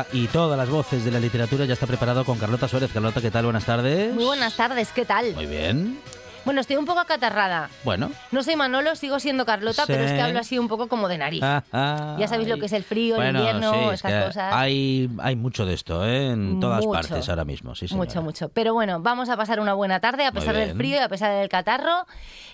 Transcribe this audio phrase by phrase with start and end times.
[0.00, 2.90] Literatura y todas las voces de la literatura ya está preparado con Carlota Suárez.
[2.92, 3.44] Carlota, ¿qué tal?
[3.44, 4.14] Buenas tardes.
[4.14, 5.34] Muy buenas tardes, ¿qué tal?
[5.34, 5.98] Muy bien.
[6.42, 7.68] Bueno, estoy un poco acatarrada.
[7.84, 8.10] Bueno.
[8.30, 11.18] No soy Manolo, sigo siendo Carlota, pero es que hablo así un poco como de
[11.18, 11.40] nariz.
[11.40, 14.54] ya sabéis lo que es el frío, el invierno, sí, es estas que cosas.
[14.54, 16.30] Hay, hay mucho de esto ¿eh?
[16.30, 16.92] en todas Mucho.
[16.92, 17.74] partes ahora mismo.
[17.74, 18.06] Sí, señora.
[18.06, 18.48] Mucho, mucho.
[18.48, 21.38] Pero bueno, vamos a pasar una buena tarde a pesar del frío y a pesar
[21.38, 22.06] del catarro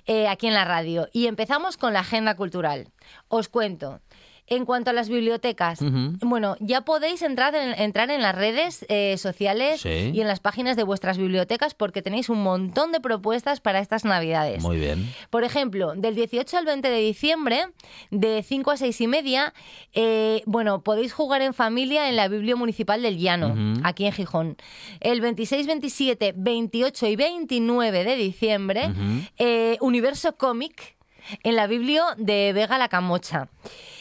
[0.04, 1.08] eh, aquí en la radio.
[1.12, 2.88] Y empezamos con la agenda cultural.
[3.28, 4.00] Os cuento.
[4.48, 5.80] En cuanto a las bibliotecas,
[6.20, 10.10] bueno, ya podéis entrar en, entrar en las redes eh, sociales Sí.
[10.14, 14.04] y en las páginas de vuestras bibliotecas porque tenéis un montón de propuestas para estas
[14.04, 14.62] navidades.
[14.62, 15.12] Muy bien.
[15.30, 17.64] Por ejemplo, del 18 al 20 de diciembre,
[18.10, 19.52] de 5 a 6 y media,
[19.94, 24.56] eh, bueno, podéis jugar en familia en la Biblio Municipal del Llano, aquí en Gijón.
[25.00, 28.92] El 26, 27, 28 y 29 de diciembre,
[29.38, 30.95] eh, Universo Cómic
[31.42, 33.48] en la Biblio de Vega la Camocha,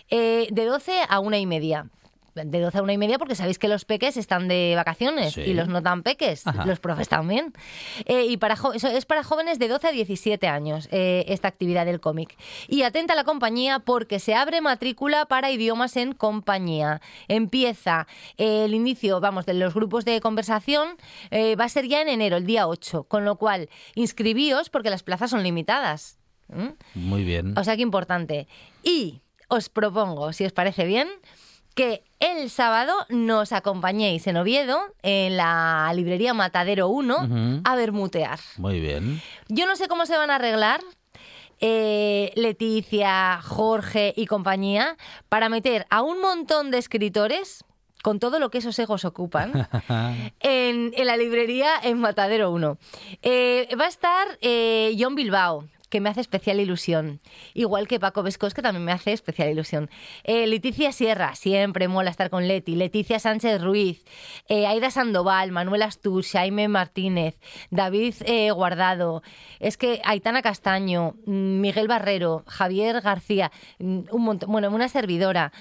[0.09, 1.87] eh, de 12 a 1 y media.
[2.35, 5.39] De 12 a 1 y media porque sabéis que los peques están de vacaciones Sí.
[5.43, 6.65] y los no tan peques, Ajá.
[6.65, 7.53] los profes también.
[8.07, 11.85] Eh, y para eso es para jóvenes de 12 a 17 años eh, esta actividad
[11.85, 12.35] del cómic.
[12.67, 16.99] Y atenta a la compañía porque se abre matrícula para idiomas en compañía.
[17.30, 20.97] Empieza el inicio, vamos, de los grupos de conversación,
[21.31, 24.89] eh, va a ser ya en enero, el día 8, con lo cual inscribíos porque
[24.89, 26.19] las plazas son limitadas.
[26.48, 26.67] ¿Mm?
[26.95, 27.58] Muy bien.
[27.58, 28.48] O sea que importante.
[28.83, 31.08] Y os propongo, si os parece bien,
[31.76, 37.61] que el sábado nos acompañéis en Oviedo, en la librería Matadero 1, Ujú.
[37.66, 38.39] a bermutear.
[38.58, 39.22] Muy bien.
[39.50, 40.80] Yo no sé cómo se van a arreglar.
[41.61, 44.98] eh, Leticia, Jorge y compañía
[45.30, 47.64] para meter a un montón de escritores
[48.04, 49.67] con todo lo que esos egos ocupan
[50.42, 52.77] en, en la librería en Matadero 1.
[53.22, 57.22] Eh, va a estar eh, John Bilbao, que me hace especial ilusión.
[57.54, 59.89] Igual que Paco Vescos, que también me hace especial ilusión.
[60.26, 62.76] Eh, Leticia Sierra, siempre mola estar con Leti.
[62.76, 64.04] Leticia Sánchez Ruiz.
[64.50, 67.39] eh, Aida Sandoval, Manuel Astur, Jaime Martínez,
[67.70, 69.23] David eh, Guardado.
[69.61, 74.52] Es que Aitana Castaño, mm, Miguel Barrero, Javier García, mm, un montón.
[74.52, 75.54] Bueno, una servidora.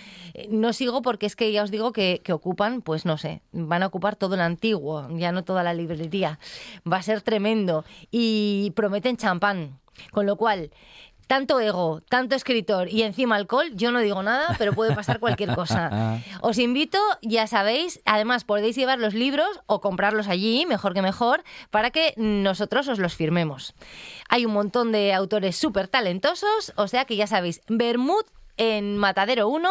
[0.49, 3.85] No sigo porque es que ya os digo que, que ocupan, pues no sé, van
[3.85, 6.41] a ocupar todo el antiguo, ya no toda la librería.
[6.93, 7.85] Va a ser tremendo.
[8.11, 9.79] Y prometen champán.
[10.11, 10.71] Con lo cual,
[11.27, 15.55] tanto ego, tanto escritor y encima alcohol, yo no digo nada, pero puede pasar cualquier
[15.55, 16.21] cosa.
[16.41, 21.43] Os invito, ya sabéis, además podéis llevar los libros o comprarlos allí, mejor que mejor,
[21.71, 23.75] para que nosotros os los firmemos.
[24.29, 28.25] Hay un montón de autores súper talentosos, o sea que ya sabéis, Bermud
[28.57, 29.69] en Matadero 1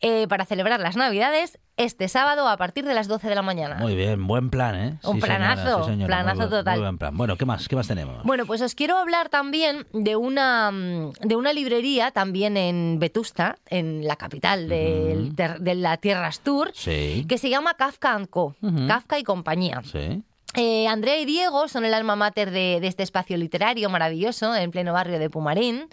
[0.00, 3.76] eh, para celebrar las Navidades este sábado a partir de las 12 de la mañana.
[3.76, 4.26] Muy bien.
[4.26, 4.98] Buen plan, ¿eh?
[5.04, 6.06] Un Sí, señora, planazo, sí, señora.
[6.06, 6.74] planazo Muy total.
[6.74, 7.16] Muy buen plan.
[7.16, 7.68] Bueno, ¿qué más?
[7.68, 8.22] ¿Qué más tenemos?
[8.24, 14.06] Bueno, pues os quiero hablar también de una, de una librería también en Vetusta, en
[14.06, 17.24] la capital del ter- de la Tierra Astur, Sí.
[17.28, 18.54] que se llama Kafka Co.
[18.88, 19.82] Kafka y compañía.
[19.84, 20.22] Sí.
[20.56, 24.70] Eh, Andrea y Diego son el alma mater de, de este espacio literario maravilloso en
[24.70, 25.88] pleno barrio de Pumarín.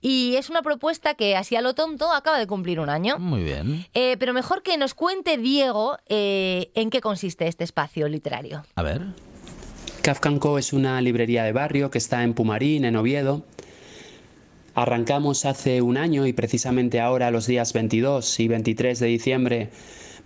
[0.00, 3.18] Y es una propuesta que, así a lo tonto, acaba de cumplir un año.
[3.18, 3.86] Muy bien.
[3.94, 8.64] Eh, pero mejor que nos cuente Diego eh, en qué consiste este espacio literario.
[8.74, 9.02] A ver.
[10.02, 13.42] Kafkanco es una librería de barrio que está en Pumarín, en Oviedo.
[14.74, 19.70] Arrancamos hace un año y precisamente ahora, los días 22 y 23 de diciembre,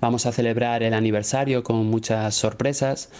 [0.00, 3.10] vamos a celebrar el aniversario con muchas sorpresas.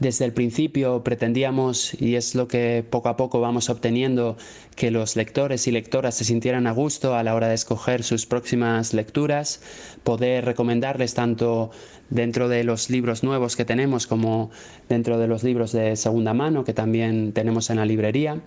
[0.00, 4.38] Desde el principio pretendíamos, y es lo que poco a poco vamos obteniendo,
[4.74, 8.24] que los lectores y lectoras se sintieran a gusto a la hora de escoger sus
[8.24, 9.60] próximas lecturas,
[10.02, 11.70] poder recomendarles tanto
[12.08, 14.50] dentro de los libros nuevos que tenemos como
[14.88, 18.40] dentro de los libros de segunda mano que también tenemos en la librería.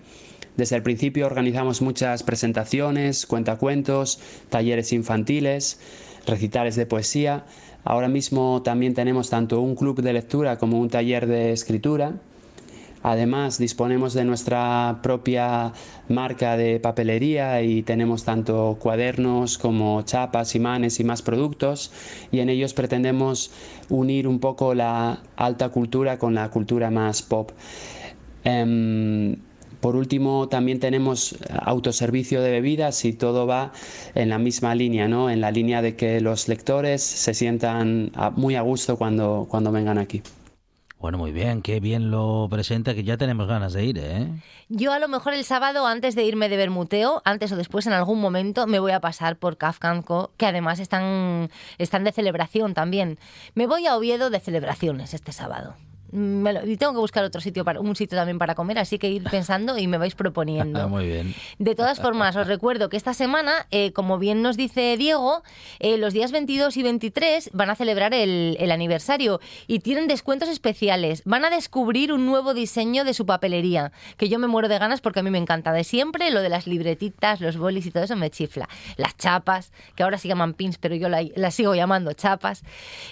[0.56, 4.18] Desde el principio organizamos muchas presentaciones, cuentacuentos,
[4.50, 5.78] talleres infantiles,
[6.26, 7.44] recitales de poesía.
[7.84, 12.14] Ahora mismo también tenemos tanto un club de lectura como un taller de escritura.
[13.02, 15.74] Además, disponemos de nuestra propia
[16.08, 21.92] marca de papelería y tenemos tanto cuadernos como chapas, imanes y más productos
[22.32, 23.50] y en ellos pretendemos
[23.90, 27.50] unir un poco la alta cultura con la cultura más pop.
[28.42, 29.36] Em,
[29.84, 33.70] por último, también tenemos autoservicio de bebidas y todo va
[34.14, 35.28] en la misma línea, ¿no?
[35.28, 39.98] En la línea de que los lectores se sientan muy a gusto cuando, cuando vengan
[39.98, 40.22] aquí.
[40.98, 44.28] Bueno, muy bien, qué bien lo presenta, que ya tenemos ganas de ir, ¿eh?
[44.70, 47.92] Yo a lo mejor el sábado, antes de irme de Bermuteo, antes o después en
[47.92, 52.72] algún momento, me voy a pasar por Kafka Co, que además están, están de celebración
[52.72, 53.18] también.
[53.54, 55.74] Me voy a Oviedo de celebraciones este sábado.
[56.16, 58.98] Me lo- y tengo que buscar otro sitio, para, un sitio también para comer, así
[59.00, 60.80] que ir pensando y me vais proponiendo.
[60.82, 61.34] Ah, muy bien.
[61.58, 65.42] De todas formas, os recuerdo que esta semana, eh, como bien nos dice Diego,
[65.80, 70.48] eh, los días 22 y 23 van a celebrar el, el aniversario y tienen descuentos
[70.48, 71.22] especiales.
[71.24, 75.00] Van a descubrir un nuevo diseño de su papelería, que yo me muero de ganas
[75.00, 75.72] porque a mí me encanta.
[75.72, 78.68] De siempre, lo de las libretitas, los bolis y todo eso me chifla.
[78.96, 82.62] Las chapas, que ahora se llaman pins, pero yo la- las sigo llamando chapas.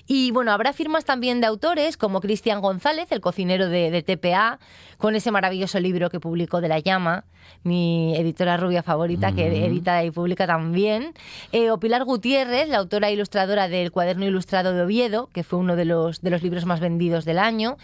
[0.07, 4.59] Y bueno, habrá firmas también de autores como Cristian González, el cocinero de, de TPA,
[4.99, 7.25] con ese maravilloso libro que publicó de La Llama,
[7.65, 11.13] mi editora rubia favorita, que edita y publica también.
[11.53, 15.59] Eh, o Pilar Gutiérrez, la autora e ilustradora del Cuaderno Ilustrado de Oviedo, que fue
[15.59, 17.77] uno de los, de los libros más vendidos del año.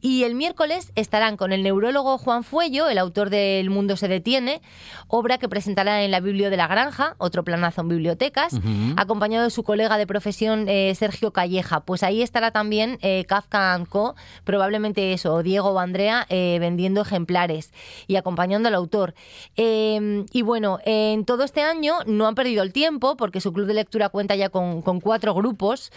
[0.00, 4.08] Y el miércoles estarán con el neurólogo Juan Fuello, el autor de El Mundo se
[4.08, 4.62] detiene,
[5.08, 8.58] obra que presentará en la Biblio de la Granja, otro planazo en bibliotecas,
[8.96, 11.80] acompañado de su colega de profesión eh, Sergio Calleja.
[11.80, 14.14] Pues ahí estará también eh, Kafka Co,
[14.56, 17.74] probablemente eso, o Diego o Andrea, eh, vendiendo ejemplares
[18.06, 19.14] y acompañando al autor.
[19.54, 23.66] Eh, y bueno, en todo este año no han perdido el tiempo porque su club
[23.66, 25.92] de lectura cuenta ya con, cuatro grupos.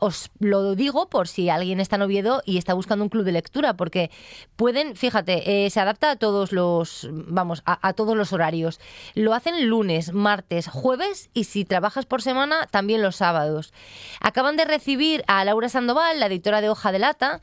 [0.00, 3.32] Os lo digo por si alguien está en Oviedo y está buscando un club de
[3.32, 4.12] lectura, porque
[4.54, 8.78] pueden, fíjate, eh, se adapta a todos los, vamos, a, todos los horarios.
[9.16, 13.72] Lo hacen lunes, martes, jueves y si trabajas por semana, también los sábados.
[14.20, 17.40] Acaban de recibir a Laura Sandoval, la editora de Hoja de Lata,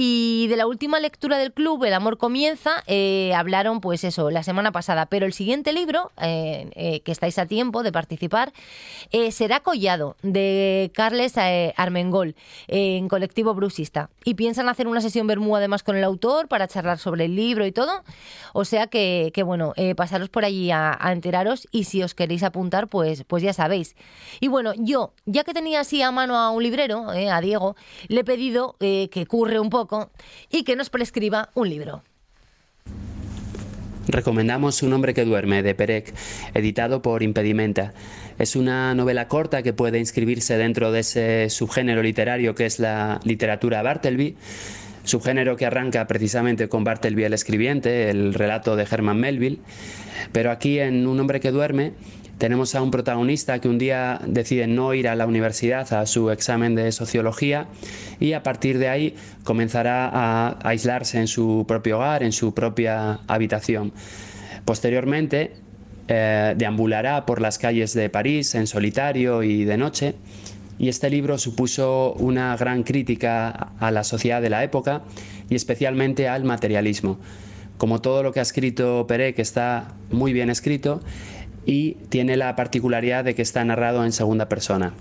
[0.00, 4.72] de la última lectura del club, El amor comienza, eh, hablaron pues eso, la semana
[4.72, 5.06] pasada.
[5.06, 8.52] Pero el siguiente libro, eh, eh, que estáis a tiempo de participar,
[9.12, 11.34] eh, será Collado, de Carles
[11.76, 12.34] Armengol,
[12.68, 14.08] en colectivo brusista.
[14.24, 17.66] Y piensan hacer una sesión Bermú además con el autor para charlar sobre el libro
[17.66, 18.02] y todo.
[18.54, 22.42] O sea que, que bueno, pasaros por allí a, a enteraros y si os queréis
[22.42, 23.96] apuntar, pues, pues ya sabéis.
[24.40, 27.76] Y bueno, yo, ya que tenía así a mano a un librero, a Diego,
[28.08, 29.89] le he pedido que curre un poco
[30.50, 32.02] y que nos prescriba un libro.
[34.08, 36.12] Recomendamos Un hombre que duerme de Perec,
[36.54, 37.92] editado por Impedimenta.
[38.38, 43.20] Es una novela corta que puede inscribirse dentro de ese subgénero literario que es la
[43.24, 44.36] literatura Bartleby,
[45.04, 49.60] subgénero que arranca precisamente con Bartleby el escribiente, el relato de Herman Melville.
[50.32, 51.92] Pero aquí en Un hombre que duerme
[52.40, 56.30] tenemos a un protagonista que un día decide no ir a la universidad a su
[56.30, 57.66] examen de sociología
[58.18, 59.14] y a partir de ahí
[59.44, 63.92] comenzará a aislarse en su propio hogar, en su propia habitación.
[64.64, 65.52] Posteriormente
[66.08, 70.14] eh, deambulará por las calles de París en solitario y de noche
[70.78, 75.02] y este libro supuso una gran crítica a la sociedad de la época
[75.50, 77.20] y especialmente al materialismo.
[77.76, 81.02] Como todo lo que ha escrito Perec está muy bien escrito
[81.64, 84.94] y tiene la particularidad de que está narrado en segunda persona.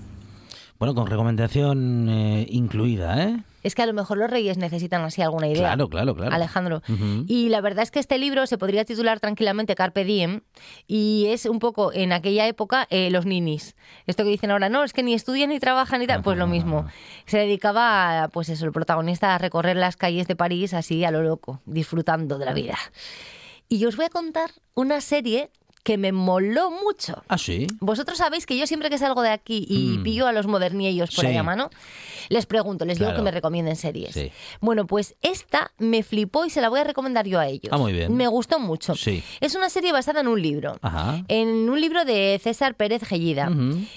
[0.79, 3.43] Bueno, con recomendación eh, incluida, ¿eh?
[3.63, 5.59] Es que a lo mejor los reyes necesitan así alguna idea.
[5.59, 6.33] Claro, claro, claro.
[6.33, 6.81] Alejandro.
[7.27, 10.41] Y la verdad es que este libro se podría titular tranquilamente Carpe Diem
[10.87, 13.75] y es un poco en aquella época eh, los ninis.
[14.07, 16.47] Esto que dicen ahora, no, es que ni estudian ni trabajan ni tal, pues lo
[16.55, 16.85] mismo.
[17.25, 21.11] Se dedicaba, a, pues eso, el protagonista a recorrer las calles de París así a
[21.11, 22.77] lo loco, disfrutando de la vida.
[23.67, 25.51] Y yo os voy a contar una serie
[25.83, 27.23] que me moló mucho.
[27.27, 27.67] Ah, sí.
[27.79, 30.03] Vosotros sabéis que yo siempre que salgo de aquí y Mm.
[30.03, 31.31] pillo a los moderniellos por Sí.
[31.31, 31.69] ahí a mano,
[32.29, 34.13] les pregunto, les digo que me recomienden series.
[34.13, 34.31] Sí.
[34.61, 37.69] Bueno, pues esta me flipó y se la voy a recomendar yo a ellos.
[37.71, 38.15] Ah, muy bien.
[38.15, 38.93] Me gustó mucho.
[38.95, 39.23] Sí.
[39.39, 40.77] Es una serie basada en un libro.
[40.81, 41.23] Ajá.
[41.27, 43.49] En un libro de César Pérez Gellida.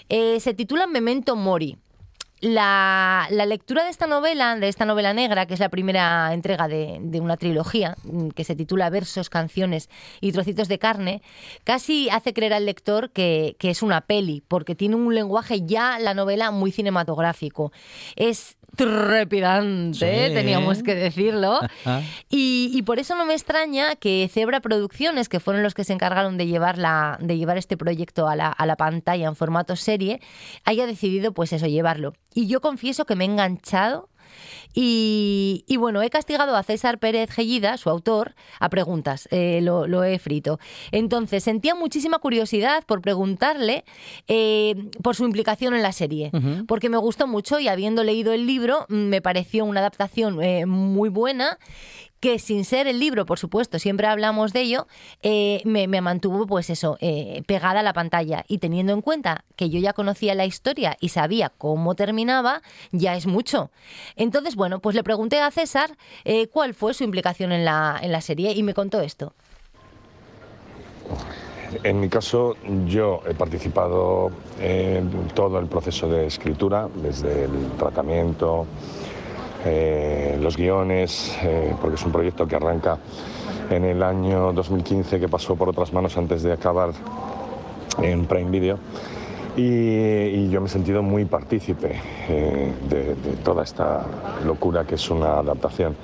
[0.08, 1.76] Eh, se titula Memento Mori.
[2.42, 6.66] La, la lectura de esta novela, de esta novela negra, que es la primera entrega
[6.66, 9.88] de, de una trilogía, mm, que se titula Versos, canciones
[10.20, 11.22] y trocitos de carne,
[11.62, 16.00] casi hace creer al lector que, que es una peli, porque tiene un lenguaje ya,
[16.00, 17.70] la novela, muy cinematográfico.
[18.16, 20.34] Es trepidante, Sí.
[20.34, 21.60] teníamos que decirlo.
[22.28, 25.92] Y, y por eso no me extraña que Zebra Producciones, que fueron los que se
[25.92, 29.76] encargaron de llevar, la, de llevar este proyecto a la, a la pantalla en formato
[29.76, 30.20] serie,
[30.64, 32.14] haya decidido, pues eso, llevarlo.
[32.34, 34.08] y yo confieso que me he enganchado
[34.74, 39.28] y, y bueno, he castigado a César Pérez Gellida, su autor, a preguntas.
[39.30, 40.58] Eh, lo, lo he frito.
[40.90, 43.84] Entonces, sentía muchísima curiosidad por preguntarle
[44.28, 46.30] eh, por su implicación en la serie.
[46.66, 51.08] Porque me gustó mucho y habiendo leído el libro, me pareció una adaptación eh, muy
[51.08, 51.58] buena
[52.22, 54.86] que sin ser el libro, por supuesto, siempre hablamos de ello,
[55.22, 58.44] eh, me, mantuvo pues eso, eh, pegada a la pantalla.
[58.46, 62.62] Y teniendo en cuenta que yo ya conocía la historia y sabía cómo terminaba,
[62.92, 63.72] ya es mucho.
[64.14, 68.12] Entonces, bueno, pues le pregunté a César eh, cuál fue su implicación en la, en
[68.12, 69.32] la serie y me contó esto.
[71.82, 72.54] En mi caso,
[72.86, 78.68] yo he participado en todo el proceso de escritura, desde el tratamiento,
[79.64, 82.98] eh, los guiones, eh, porque es un proyecto que arranca
[83.70, 86.90] en el año 2015, que pasó por otras manos antes de acabar
[88.02, 88.78] en Prime Video.
[89.56, 94.04] Y, yo me he sentido muy partícipe eh, de, de toda esta
[94.44, 95.94] locura que es una adaptación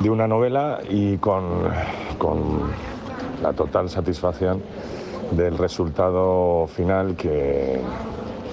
[0.00, 1.44] de una novela y con,
[2.18, 2.70] con
[3.42, 4.62] la total satisfacción
[5.30, 7.80] del resultado final que,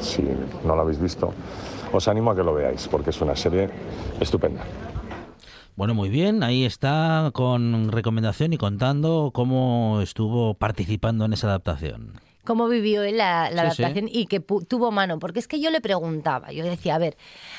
[0.01, 0.23] si
[0.65, 1.33] no lo habéis visto,
[1.93, 3.69] os animo a que lo veáis porque es una serie
[4.19, 4.63] estupenda.
[5.75, 12.19] Bueno, muy bien, ahí está con recomendación y contando cómo estuvo participando en esa adaptación.
[12.45, 13.83] cómo vivió él la, la Sí, sí.
[13.83, 15.17] adaptación y que tuvo mano.
[15.17, 17.15] Porque es que yo le preguntaba, yo decía, a ver,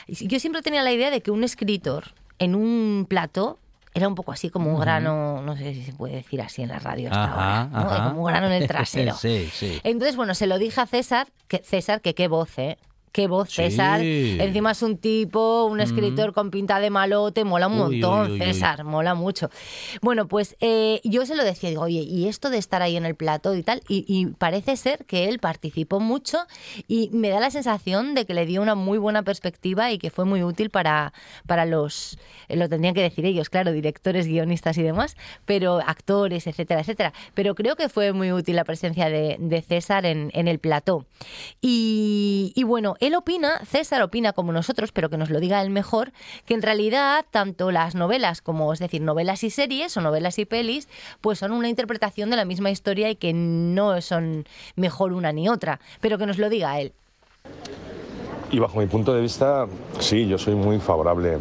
[0.07, 2.05] yo siempre tenía la idea de que un escritor
[2.39, 3.59] en un plato
[3.95, 6.69] era un poco así como un grano, no sé si se puede decir así en
[6.69, 8.09] la radio hasta Ajá, ahora, ¿no?
[8.11, 9.15] como un grano en el trasero.
[9.15, 9.81] sí, sí.
[9.85, 12.77] Entonces, bueno, se lo dije a César, que César, que qué voz, ¿eh?
[13.15, 13.63] Qué voz, Sí.
[13.63, 14.01] César.
[14.03, 18.33] Encima es un tipo, un escritor con pinta de malote, mola un Uy, montón, uy,
[18.33, 18.47] uy, uy.
[18.47, 19.51] César, mola mucho.
[20.03, 23.07] Bueno, pues eh, yo se lo decía, digo, oye, y esto de estar ahí en
[23.07, 26.39] el plato y tal, y, y parece ser que él participó mucho
[26.89, 30.11] y me da la sensación de que le dio una muy buena perspectiva y que
[30.11, 31.13] fue muy útil para,
[31.47, 32.19] para los,
[32.49, 37.13] eh, lo tendrían que decir ellos, claro, directores, guionistas y demás, pero actores, etcétera, etcétera.
[37.35, 41.07] Pero creo que fue muy útil la presencia de, de César en, en el plató.
[41.61, 45.71] Y, y bueno, él opina, César opina como nosotros, pero que nos lo diga él
[45.71, 46.13] mejor,
[46.47, 50.45] que en realidad tanto las novelas como, es decir, novelas y series o novelas y
[50.45, 50.89] pelis,
[51.21, 54.45] pues son una interpretación de la misma historia y que no son
[54.77, 56.93] mejor una ni otra, pero que nos lo diga él.
[58.51, 59.67] Y bajo mi punto de vista,
[59.99, 61.39] sí, yo soy muy favorable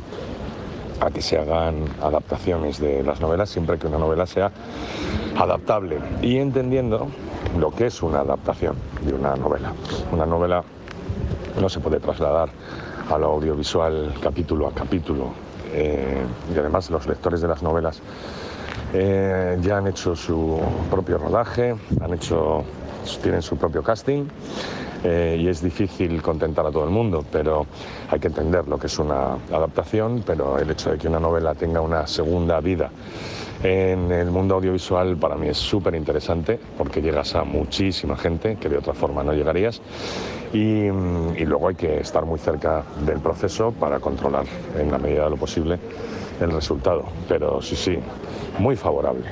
[1.00, 4.51] a que se hagan adaptaciones de las novelas siempre que una novela sea
[5.38, 7.08] adaptable y entendiendo
[7.58, 9.74] lo que es una adaptación de una novela.
[10.12, 10.63] Una novela
[11.59, 12.49] no se puede trasladar
[13.09, 15.33] a lo audiovisual capítulo a capítulo.
[15.73, 17.99] Eh, y además los lectores de las novelas
[18.93, 22.63] eh, ya han hecho su propio rodaje, han hecho,
[23.21, 24.25] tienen su propio casting
[25.03, 27.65] eh, y es difícil contentar a todo el mundo, pero
[28.09, 31.55] hay que entender lo que es una adaptación, pero el hecho de que una novela
[31.55, 32.91] tenga una segunda vida
[33.63, 38.69] en el mundo audiovisual para mí es súper interesante porque llegas a muchísima gente que
[38.69, 39.81] de otra forma no llegarías
[40.53, 44.45] y, mm, y luego hay que estar muy cerca del proceso para controlar
[44.77, 45.79] en la medida de lo posible
[46.39, 47.05] el resultado.
[47.27, 47.98] Pero sí, sí,
[48.60, 49.25] muy favorable.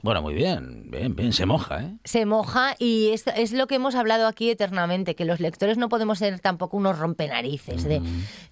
[0.00, 1.90] Bueno, muy bien, bien, bien, se moja, ¿eh?
[2.04, 5.88] se moja y es, es lo que hemos hablado aquí eternamente, que los lectores no
[5.88, 8.00] podemos ser tampoco unos rompenarices, de,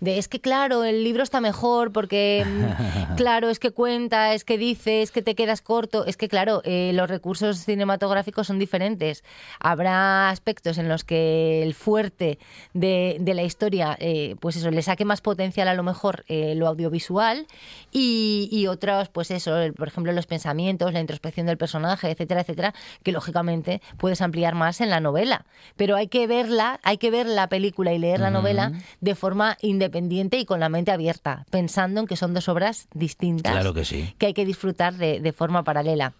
[0.00, 4.44] de es que claro, el libro está mejor porque mm, claro, es que cuenta, es
[4.44, 8.58] que dice, es que te quedas corto, es que claro, eh, los recursos cinematográficos son
[8.58, 9.24] diferentes.
[9.60, 12.38] Habrá aspectos en los que el fuerte
[12.74, 16.54] de, de la historia, eh, pues eso, le saque más potencial a lo mejor eh,
[16.54, 17.46] lo audiovisual
[17.92, 22.40] y, y otros, pues eso, el- por ejemplo, los pensamientos, la introspección del personaje, etcétera,
[22.40, 25.46] etcétera, que lógicamente puedes ampliar más en la novela.
[25.76, 29.56] Pero hay que verla, hay que ver la película y leer la novela de forma
[29.62, 33.84] independiente y con la mente abierta, pensando en que son dos obras distintas Claro que
[33.84, 34.14] sí.
[34.18, 36.12] que hay que disfrutar de, de forma paralela.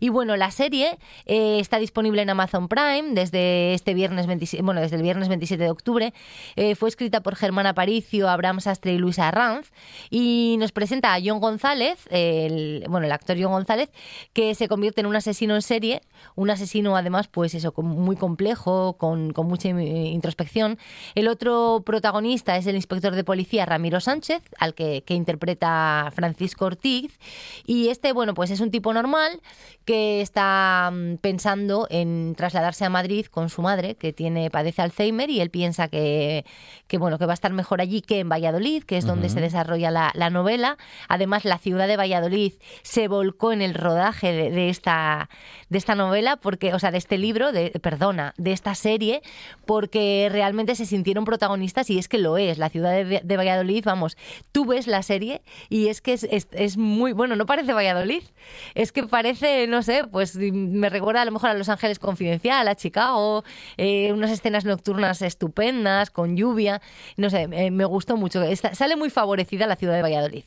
[0.00, 4.80] Y bueno, la serie eh, está disponible en Amazon Prime desde este viernes 27, bueno,
[4.80, 6.14] desde el viernes 27 de octubre.
[6.56, 9.72] Eh, fue escrita por Germán Aparicio, Abraham Sastre y Luisa Arranz
[10.10, 13.90] y nos presenta a John González, el, bueno, el actor John González,
[14.32, 16.02] que se convierte en un asesino en serie,
[16.34, 20.78] un asesino además, pues eso, muy complejo, con, con mucha introspección.
[21.14, 26.66] El otro protagonista es el inspector de policía Ramiro Sánchez, al que, que interpreta Francisco
[26.66, 27.18] Ortiz.
[27.66, 29.40] Y este, bueno, pues es un tipo normal
[29.84, 35.30] que está mm, pensando en trasladarse a Madrid con su madre, que tiene padece Alzheimer,
[35.30, 36.44] y él piensa que,
[36.86, 39.40] que, bueno, que va a estar mejor allí que en Valladolid, que es donde se
[39.40, 40.76] desarrolla la, la novela.
[41.08, 42.52] Además, la ciudad de Valladolid
[42.82, 45.28] se volcó en el rodaje de, de esta,
[45.68, 49.22] de esta novela, porque, o sea, de este libro, de, perdona, de esta serie,
[49.66, 52.58] porque realmente se sintieron protagonistas y es que lo es.
[52.58, 54.16] La ciudad de, de Valladolid, vamos,
[54.52, 58.22] tú ves la serie y es que es, es- es muy, bueno, no parece Valladolid,
[58.74, 62.66] es que parece, no sé, pues me recuerda a lo mejor a Los Ángeles Confidencial,
[62.68, 63.44] a Chicago,
[63.76, 66.80] eh, unas escenas nocturnas estupendas, con lluvia,
[67.16, 68.42] no sé, eh, me gustó mucho.
[68.42, 70.44] Está- sale muy favorecida la ciudad de Valladolid.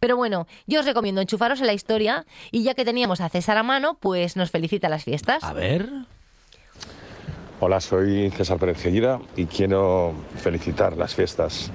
[0.00, 3.56] Pero bueno, yo os recomiendo enchufaros en la historia y ya que teníamos a César
[3.56, 5.42] a mano, pues nos felicita las fiestas.
[5.42, 5.88] A ver.
[7.60, 11.70] Hola, soy César Pérez Gellida y quiero felicitar las fiestas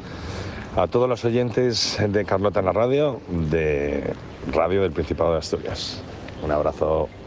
[0.75, 4.13] a todos los oyentes de Carlota en la radio, de
[4.51, 6.01] Radio del Principado de Asturias.
[6.41, 7.18] Un abrazo.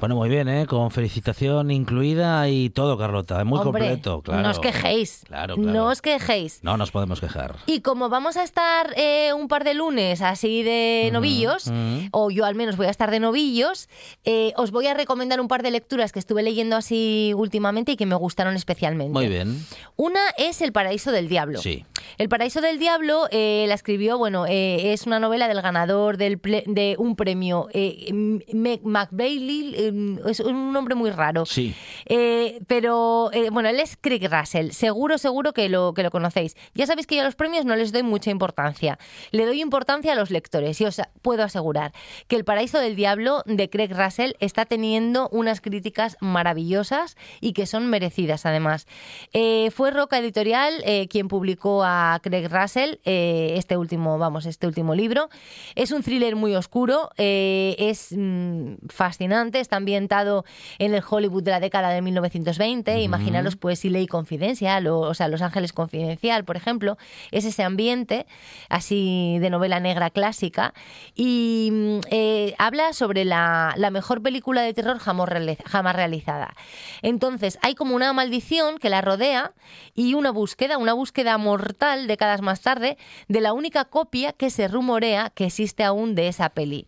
[0.00, 0.64] Bueno, muy bien, ¿eh?
[0.66, 3.44] Con felicitación incluida y todo, Carlota.
[3.44, 4.42] Muy Hombre, completo, claro.
[4.42, 5.24] no os quejéis.
[5.26, 5.70] Claro, claro.
[5.70, 6.60] No os quejéis.
[6.62, 7.56] No nos podemos quejar.
[7.66, 11.70] Y como vamos a estar eh, un par de lunes así de novillos,
[12.12, 13.90] o yo al menos voy a estar de novillos,
[14.24, 17.96] eh, os voy a recomendar un par de lecturas que estuve leyendo así últimamente y
[17.96, 19.12] que me gustaron especialmente.
[19.12, 19.64] Muy bien.
[19.96, 21.60] Una es El paraíso del diablo.
[21.60, 21.84] Sí.
[22.16, 26.40] El paraíso del diablo eh, la escribió, bueno, eh, es una novela del ganador del
[26.40, 29.89] de un premio, M- Meg McBailey, eh,
[30.26, 31.44] es un nombre muy raro.
[31.46, 31.74] Sí.
[32.06, 34.70] Eh, pero eh, bueno, él es Craig Russell.
[34.70, 36.56] Seguro, seguro que lo, que lo conocéis.
[36.74, 38.98] Ya sabéis que yo a los premios no les doy mucha importancia.
[39.30, 41.92] Le doy importancia a los lectores y os puedo asegurar
[42.28, 47.66] que El Paraíso del Diablo de Craig Russell está teniendo unas críticas maravillosas y que
[47.66, 48.86] son merecidas además.
[49.32, 55.28] Eh, fue Roca Editorial quien publicó a Craig Russell este último, vamos, este último libro.
[55.74, 60.44] Es un thriller muy oscuro, es mm, fascinante, está ambientado
[60.78, 63.00] en el Hollywood de la década de 1920.
[63.02, 66.96] Imaginaros, pues, Ley Confidencial o, o sea, Los Ángeles Confidencial, por ejemplo.
[67.32, 68.26] Es ese ambiente
[68.68, 70.74] así de novela negra clásica.
[71.14, 76.54] Y mm, eh, habla sobre la, la mejor película de terror jamás, reali- jamás realizada.
[77.02, 79.52] Entonces, hay como una maldición que la rodea
[79.94, 82.96] y una búsqueda, una búsqueda mortal décadas más tarde
[83.28, 86.86] de la única copia que se rumorea que existe aún de esa peli.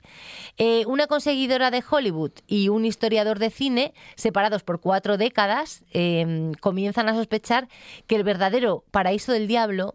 [0.58, 6.52] Eh, una conseguidora de Hollywood y un historiador de cine, separados por cuatro décadas, eh,
[6.60, 7.68] comienzan a sospechar
[8.06, 9.94] que el verdadero paraíso del diablo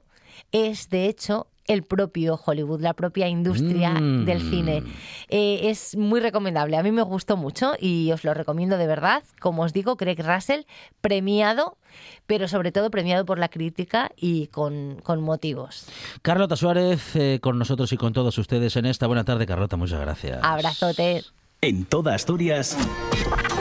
[0.52, 4.24] es, de hecho, el propio Hollywood, la propia industria Mm.
[4.24, 4.84] del cine.
[5.28, 9.22] Eh, es muy recomendable, a mí me gustó mucho y os lo recomiendo de verdad.
[9.42, 10.62] Como os digo, Craig Russell,
[11.02, 11.78] premiado,
[12.26, 15.88] pero sobre todo premiado por la crítica y con, con motivos.
[16.22, 19.46] Carlota Suárez eh, con nosotros y con todos ustedes en esta buena tarde.
[19.46, 20.40] Carlota, muchas gracias.
[20.42, 21.24] Abrazote.
[21.60, 22.78] En toda Asturias,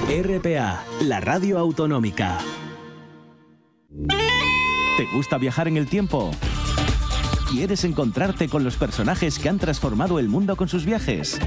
[0.06, 2.36] RPA, la radio autonómica.
[4.98, 6.30] ¿Te gusta viajar en el tiempo?
[7.50, 11.40] ¿Quieres encontrarte con los personajes que han transformado el mundo con sus viajes?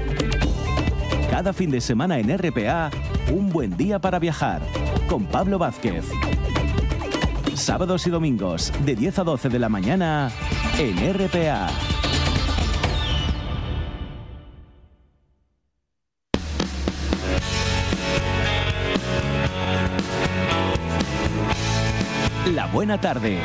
[1.30, 2.90] Cada fin de semana en RPA,
[3.32, 4.60] un buen día para viajar,
[5.08, 6.04] con Pablo Vázquez.
[7.54, 10.32] Sábados y domingos, de 10 a 12 de la mañana,
[10.80, 11.68] en RPA.
[22.52, 23.38] La buena tarde.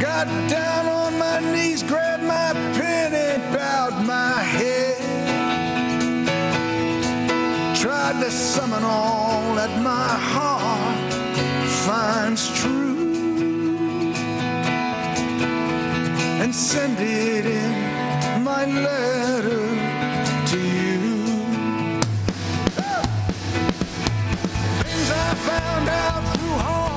[0.00, 2.07] Got down on my knees, grabbed
[8.26, 11.14] Summon all that my heart
[11.86, 14.12] finds true
[16.42, 19.64] and send it in my letter
[20.50, 20.98] to you.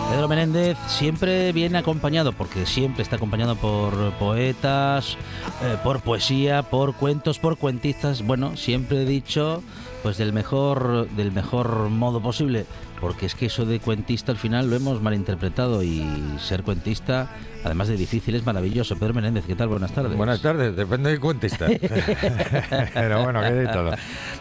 [0.09, 5.17] Pedro Menéndez siempre viene acompañado, porque siempre está acompañado por poetas,
[5.63, 8.21] eh, por poesía, por cuentos, por cuentistas.
[8.21, 9.63] Bueno, siempre he dicho,
[10.03, 12.65] pues del mejor, del mejor modo posible,
[12.99, 16.03] porque es que eso de cuentista al final lo hemos malinterpretado y
[16.39, 17.29] ser cuentista,
[17.63, 18.97] además de difícil, es maravilloso.
[18.97, 19.67] Pedro Menéndez, ¿qué tal?
[19.69, 20.15] Buenas tardes.
[20.17, 21.67] Buenas tardes, depende del cuentista.
[22.93, 23.91] Pero bueno, que de todo.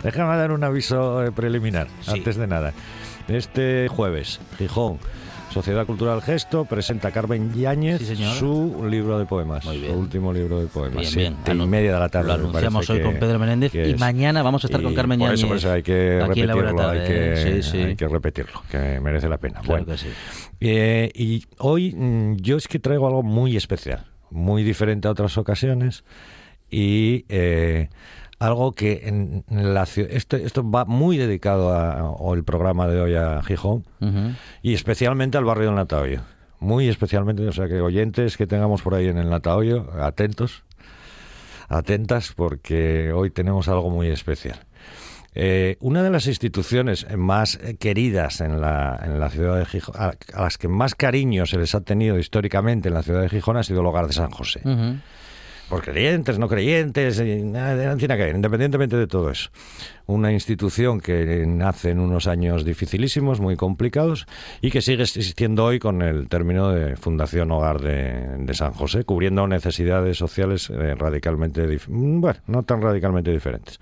[0.03, 2.12] Déjame dar un aviso eh, preliminar, Sí.
[2.12, 2.73] antes de nada.
[3.29, 4.99] Este jueves, Gijón,
[5.51, 10.67] Sociedad Cultural Gesto presenta Carmen Yáñez Sí, su libro de poemas, su último libro de
[10.69, 11.01] poemas.
[11.01, 11.59] Bien, siete bien.
[11.59, 12.29] y Anu- media de la tarde.
[12.29, 15.19] Lo anunciamos hoy que- con Pedro Menéndez y mañana vamos a estar con Y Carmen
[15.19, 17.63] por eso, por Yáñez hay que aquí repetirlo, hay que, ¿eh?
[17.63, 17.79] Sí, sí.
[17.79, 19.61] hay que repetirlo, que merece la pena.
[19.61, 20.01] Claro Bueno,
[20.61, 25.37] eh, y hoy mm, yo es que traigo algo muy especial, muy diferente a otras
[25.37, 26.05] ocasiones
[26.71, 27.89] y eh,
[28.40, 33.14] algo que en la esto, esto va muy dedicado a, o el programa de hoy
[33.14, 33.85] a Gijón
[34.62, 36.22] y especialmente al barrio del Natahoyo.
[36.59, 40.64] Muy especialmente, o sea que oyentes que tengamos por ahí en el Natahoyo, atentos,
[41.68, 44.59] atentas porque hoy tenemos algo muy especial.
[45.35, 49.94] Eh, una de las instituciones más eh, queridas en la, en la ciudad de Gijón,
[49.96, 53.29] a, a las que más cariño se les ha tenido históricamente en la ciudad de
[53.29, 54.61] Gijón ha sido el Hogar de San José.
[55.70, 59.50] Por creyentes, no creyentes, nada, tiene que ver, independientemente de todo eso.
[60.06, 64.26] Una institución que nace en unos años dificilísimos, muy complicados,
[64.61, 69.04] y que sigue existiendo hoy con el término de Fundación Hogar de, de San José,
[69.04, 73.78] cubriendo necesidades sociales eh, radicalmente, mm, bueno, no tan radicalmente diferentes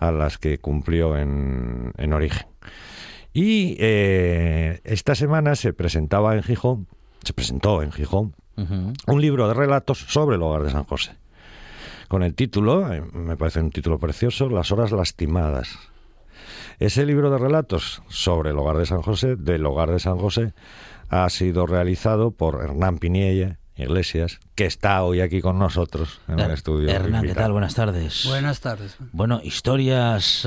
[0.00, 2.48] a las que cumplió en, en origen.
[3.32, 6.88] Y eh, esta semana se presentaba en Gijón,
[7.22, 11.16] se presentó en Gijón, Un libro de relatos sobre el hogar de San José.
[12.08, 15.78] Con el título, eh, me parece un título precioso, Las horas lastimadas.
[16.78, 20.52] Ese libro de relatos sobre el hogar de San José, del hogar de San José,
[21.08, 26.50] ha sido realizado por Hernán Piniella Iglesias, que está hoy aquí con nosotros en el
[26.50, 26.88] estudio.
[26.90, 27.52] Hernán, ¿qué tal?
[27.52, 28.24] Buenas tardes.
[28.26, 28.96] Buenas tardes.
[29.12, 30.46] Bueno, historias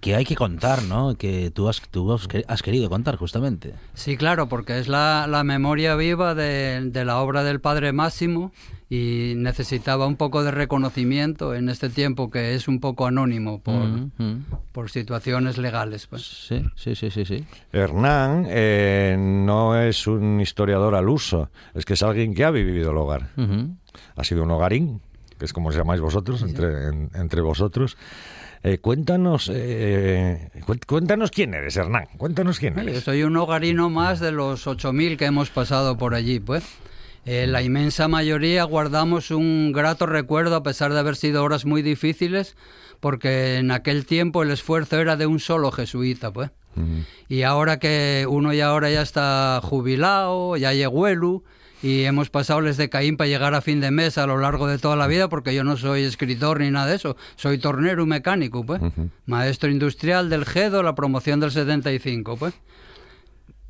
[0.00, 1.14] que hay que contar, ¿no?
[1.16, 3.74] Que tú has, tú has que- has querido contar, justamente.
[3.94, 8.52] Sí, claro, porque es la, la memoria viva de, de la obra del Padre Máximo
[8.92, 13.86] y necesitaba un poco de reconocimiento en este tiempo que es un poco anónimo por,
[14.18, 16.08] Mm, por situaciones legales.
[16.08, 16.22] Pues.
[16.48, 17.44] Sí, sí, sí, sí, sí.
[17.72, 22.90] Hernán eh, no es un historiador al uso, es que es alguien que ha vivido
[22.90, 23.30] el hogar.
[24.16, 25.00] Ha sido un hogarín,
[25.38, 27.96] que es como os llamáis vosotros, entre, en- entre vosotros.
[28.62, 32.06] Eh, cuéntanos, eh, cué- cuéntanos quién eres, Hernán.
[32.18, 33.04] Cuéntanos quién Yo eres.
[33.04, 36.64] soy un hogarino más de los 8.000 que hemos pasado por allí, pues.
[37.26, 41.82] Eh, la inmensa mayoría guardamos un grato recuerdo a pesar de haber sido horas muy
[41.82, 42.56] difíciles,
[43.00, 46.50] porque en aquel tiempo el esfuerzo era de un solo jesuita, pues.
[47.28, 51.08] Y ahora que uno ya ahora ya está jubilado, ya llegó
[51.82, 54.78] y hemos pasado desde Caín para llegar a fin de mes a lo largo de
[54.78, 58.64] toda la vida, porque yo no soy escritor ni nada de eso, soy tornero mecánico,
[58.64, 58.80] pues.
[59.26, 62.54] Maestro industrial del GEDO, la promoción del 75, pues.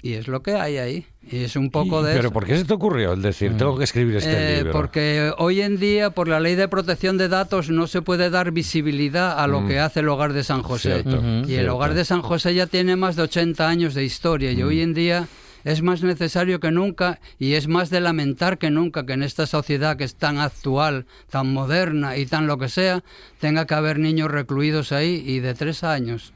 [0.02, 1.06] Y es lo que hay ahí.
[1.30, 2.32] Y es un poco de Pero eso.
[2.32, 4.72] ¿por qué se te ocurrió el decir, tengo que escribir este Eh, libro?
[4.72, 8.50] Porque hoy en día, por la ley de protección de datos, no se puede dar
[8.52, 11.02] visibilidad a lo que hace el hogar de San José.
[11.02, 14.52] Cierto, y el hogar de San José ya tiene más de 80 años de historia
[14.52, 15.28] y hoy en día
[15.62, 19.46] es más necesario que nunca y es más de lamentar que nunca que en esta
[19.46, 23.04] sociedad que es tan actual, tan moderna y tan lo que sea,
[23.40, 26.32] tenga que haber niños recluidos ahí y de tres años.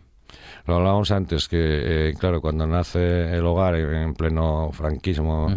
[0.66, 1.59] Lo hablábamos antes, que
[2.11, 5.48] eh, claro, cuando nace el hogar en pleno franquismo,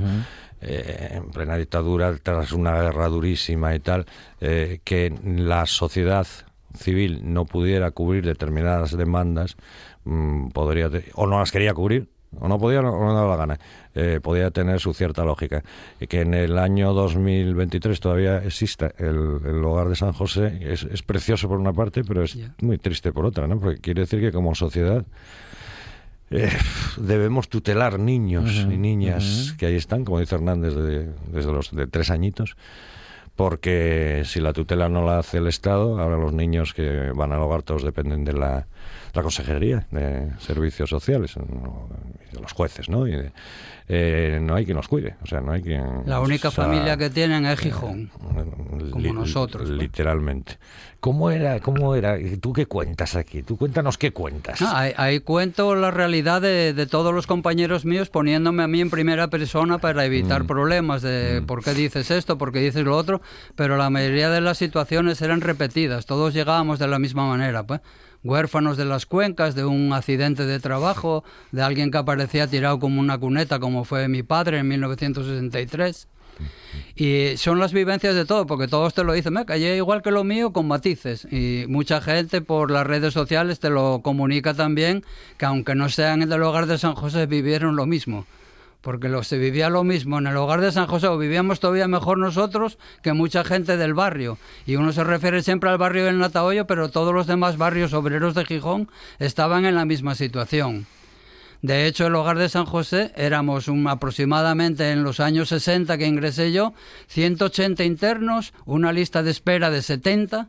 [0.60, 4.06] eh, en plena dictadura, tras una guerra durísima y tal,
[4.42, 6.28] eh, que la sociedad
[6.74, 9.56] civil no pudiera cubrir determinadas demandas,
[10.04, 13.60] mm, podría o no las quería cubrir, o no podía, o no daba la gana,
[14.00, 15.64] eh, podía tener su cierta lógica.
[16.00, 20.84] Y que en el año 2023 todavía exista el, el hogar de San José es,
[20.84, 23.60] es precioso por una parte, pero es muy triste por otra, ¿no?
[23.60, 25.04] Porque quiere decir que como sociedad
[26.30, 26.50] eh,
[26.98, 31.88] debemos tutelar niños y niñas que ahí están, como dice Hernández, de- desde los de
[31.88, 32.56] tres añitos,
[33.36, 37.40] porque si la tutela no la hace el Estado, ahora los niños que van al
[37.40, 38.68] hogar todos dependen de la,
[39.14, 43.08] la Consejería de Servicios Sociales, de los jueces, ¿no?
[43.08, 43.32] Y de-
[43.90, 46.04] eh, no hay quien los cuide, o sea, no hay quien...
[46.06, 48.10] La única o sea, familia que tienen es Gijón.
[48.92, 49.80] como nosotros, pues.
[49.80, 50.58] Literalmente.
[51.00, 51.62] ¿Cómo era?
[51.62, 52.18] ¿Cómo era?
[52.42, 53.44] ¿Tú qué cuentas aquí?
[53.44, 54.60] Tú cuéntanos qué cuentas.
[54.60, 58.82] No, ahí, ahí cuento la realidad de, de todos los compañeros míos poniéndome a mí
[58.82, 62.98] en primera persona para evitar problemas de por qué dices esto, por qué dices lo
[62.98, 63.22] otro,
[63.56, 67.80] pero la mayoría de las situaciones eran repetidas, todos llegábamos de la misma manera, pues.
[68.24, 73.00] Huérfanos de las cuencas, de un accidente de trabajo, de alguien que aparecía tirado como
[73.00, 76.08] una cuneta, como fue mi padre en 1963.
[76.96, 80.12] Y son las vivencias de todo, porque todos te lo dicen, me callé igual que
[80.12, 81.28] lo mío con matices.
[81.32, 85.04] Y mucha gente por las redes sociales te lo comunica también,
[85.38, 88.26] que aunque no sean en el hogar de San José, vivieron lo mismo.
[88.88, 92.18] Porque se vivía lo mismo en el hogar de San José, o vivíamos todavía mejor
[92.18, 94.38] nosotros que mucha gente del barrio.
[94.66, 98.34] Y uno se refiere siempre al barrio del Natahoyo, pero todos los demás barrios obreros
[98.34, 100.88] de Gijón estaban en la misma situación.
[101.62, 106.54] De hecho, el hogar de San José éramos aproximadamente en los años 60 que ingresé
[106.54, 106.74] yo,
[107.08, 110.48] 180 internos, una lista de espera de 70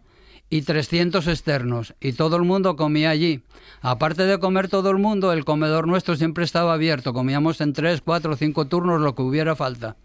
[0.50, 3.42] y 300 externos, y todo el mundo comía allí.
[3.80, 8.00] Aparte de comer todo el mundo, el comedor nuestro siempre estaba abierto, comíamos en 3,
[8.02, 9.96] 4, 5 turnos lo que hubiera falta.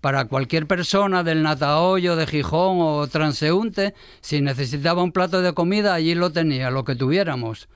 [0.00, 5.94] Para cualquier persona del Natahoyo, de Gijón o transeúnte, si necesitaba un plato de comida,
[5.94, 7.68] allí lo tenía, lo que tuviéramos.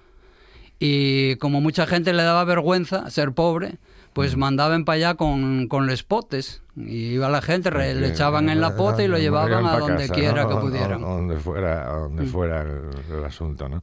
[0.78, 3.78] Y como mucha gente le daba vergüenza ser pobre,
[4.12, 6.62] pues mandaban para allá con, con les potes.
[6.76, 10.08] Y iba la gente, re- le echaban en la pota y lo llevaban a donde
[10.08, 10.48] casa, quiera ¿no?
[10.48, 11.00] que pudieran.
[11.00, 13.82] Donde fuera, a donde fuera el, el asunto, ¿no?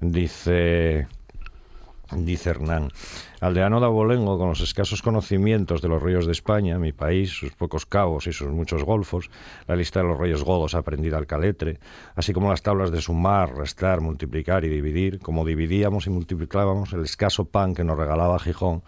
[0.00, 1.08] Dice,
[2.12, 2.90] dice Hernán,
[3.40, 7.52] aldeano de Abolengo, con los escasos conocimientos de los ríos de España, mi país, sus
[7.52, 9.28] pocos cabos y sus muchos golfos,
[9.66, 11.80] la lista de los reyes godos aprendida al caletre,
[12.14, 17.02] así como las tablas de sumar, restar, multiplicar y dividir, como dividíamos y multiplicábamos el
[17.02, 18.82] escaso pan que nos regalaba Gijón,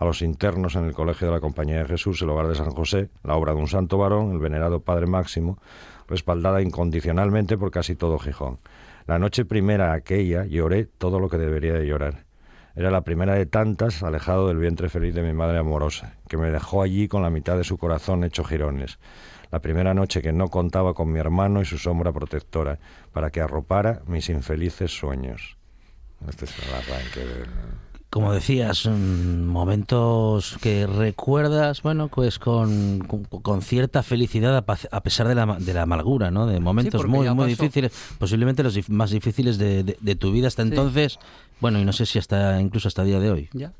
[0.00, 2.70] a los internos en el Colegio de la Compañía de Jesús, el Hogar de San
[2.70, 5.58] José, la obra de un santo varón, el venerado Padre Máximo,
[6.08, 8.58] respaldada incondicionalmente por casi todo Gijón.
[9.06, 12.24] La noche primera aquella lloré todo lo que debería de llorar.
[12.74, 16.50] Era la primera de tantas, alejado del vientre feliz de mi madre amorosa, que me
[16.50, 18.98] dejó allí con la mitad de su corazón hecho jirones.
[19.50, 22.78] La primera noche que no contaba con mi hermano y su sombra protectora,
[23.12, 25.58] para que arropara mis infelices sueños.
[26.26, 27.89] Este es el arranque.
[28.10, 34.56] Como decías, mm, momentos que recuerdas, bueno, pues con, con, con cierta felicidad
[34.90, 36.46] a, pesar de la, de la amargura, ¿no?
[36.46, 37.62] De momentos muy, muy pasó.
[37.62, 41.18] difíciles, posiblemente los más difíciles de, de- de tu vida hasta entonces,
[41.60, 43.48] bueno, y no sé si hasta incluso hasta el día de hoy.
[43.52, 43.72] Ya.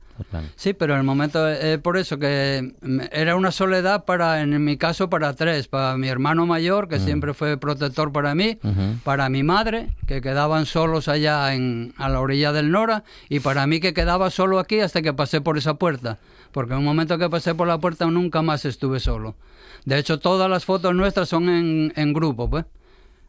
[0.57, 4.77] Sí, pero el momento, eh, por eso que mm, era una soledad para, en mi
[4.77, 8.59] caso, para tres, para mi hermano mayor, que siempre fue protector para mí,
[9.05, 13.67] para mi madre, que quedaban solos allá en, a la orilla del Nora, y para
[13.67, 16.19] mí que quedaba solo aquí hasta que pasé por esa puerta,
[16.53, 19.37] porque en un momento que pasé por la puerta nunca más estuve solo.
[19.85, 22.65] De hecho, todas las fotos nuestras son en, en grupo, pues.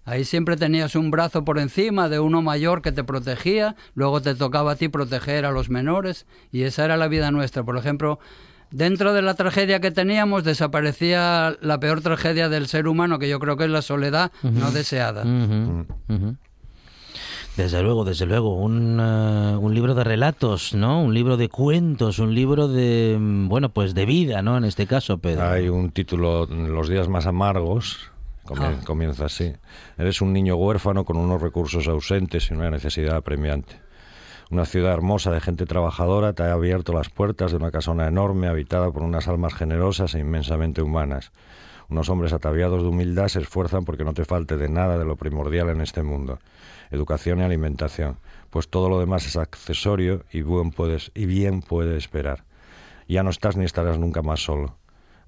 [0.04, 4.34] Ahí siempre tenías un brazo por encima de uno mayor que te protegía, luego te
[4.34, 7.64] tocaba a ti proteger a los menores y esa era la vida nuestra.
[7.64, 8.20] Por ejemplo,
[8.72, 13.40] dentro de la tragedia que teníamos desaparecía la peor tragedia del ser humano, que yo
[13.40, 15.24] creo que es la soledad no deseada.
[15.24, 16.36] Ujú.
[17.58, 21.04] Desde luego, desde luego, un, eh, un libro de relatos, ¿no?
[21.04, 24.58] Un libro de cuentos, un libro de, mm, bueno, pues de vida, ¿no?
[24.58, 25.50] En este caso, Pedro.
[25.50, 28.11] Hay un título, Los días más amargos,
[28.58, 28.74] Ah.
[28.86, 29.54] comienza así.
[29.98, 33.80] Eres un niño huérfano con unos recursos ausentes y una necesidad apremiante.
[34.52, 38.48] Una ciudad hermosa de gente trabajadora te ha abierto las puertas de una casona enorme
[38.48, 41.32] habitada por unas almas generosas e inmensamente humanas.
[41.90, 45.16] Unos hombres ataviados de humildad se esfuerzan porque no te falte de nada de lo
[45.16, 46.40] primordial en este mundo,
[46.90, 48.18] educación y alimentación,
[48.50, 52.44] pues todo lo demás es accesorio y, buen puedes, y bien puede esperar.
[53.08, 54.78] Ya no estás ni estarás nunca más solo.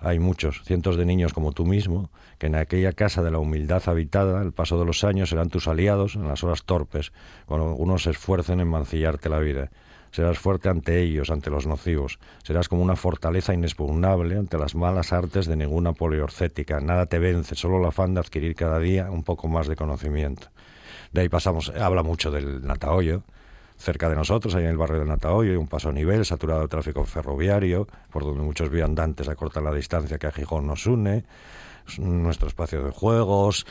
[0.05, 3.81] Hay muchos, cientos de niños como tú mismo, que en aquella casa de la humildad
[3.85, 7.13] habitada, el paso de los años serán tus aliados en las horas torpes,
[7.45, 9.71] cuando algunos se esfuercen en mancillarte la vida.
[10.11, 12.19] Serás fuerte ante ellos, ante los nocivos.
[12.43, 16.81] Serás como una fortaleza inexpugnable ante las malas artes de ninguna poliorcética.
[16.81, 20.49] Nada te vence, solo el afán de adquirir cada día un poco más de conocimiento.
[21.13, 23.23] De ahí pasamos, habla mucho del Natahoyo,
[23.77, 26.61] cerca de nosotros, ahí en el barrio del Natahoyo, hay un paso a nivel, saturado
[26.61, 31.25] de tráfico ferroviario, por donde muchos viandantes acortan la distancia que a Gijón nos une,
[31.85, 33.65] es nuestro espacio de juegos.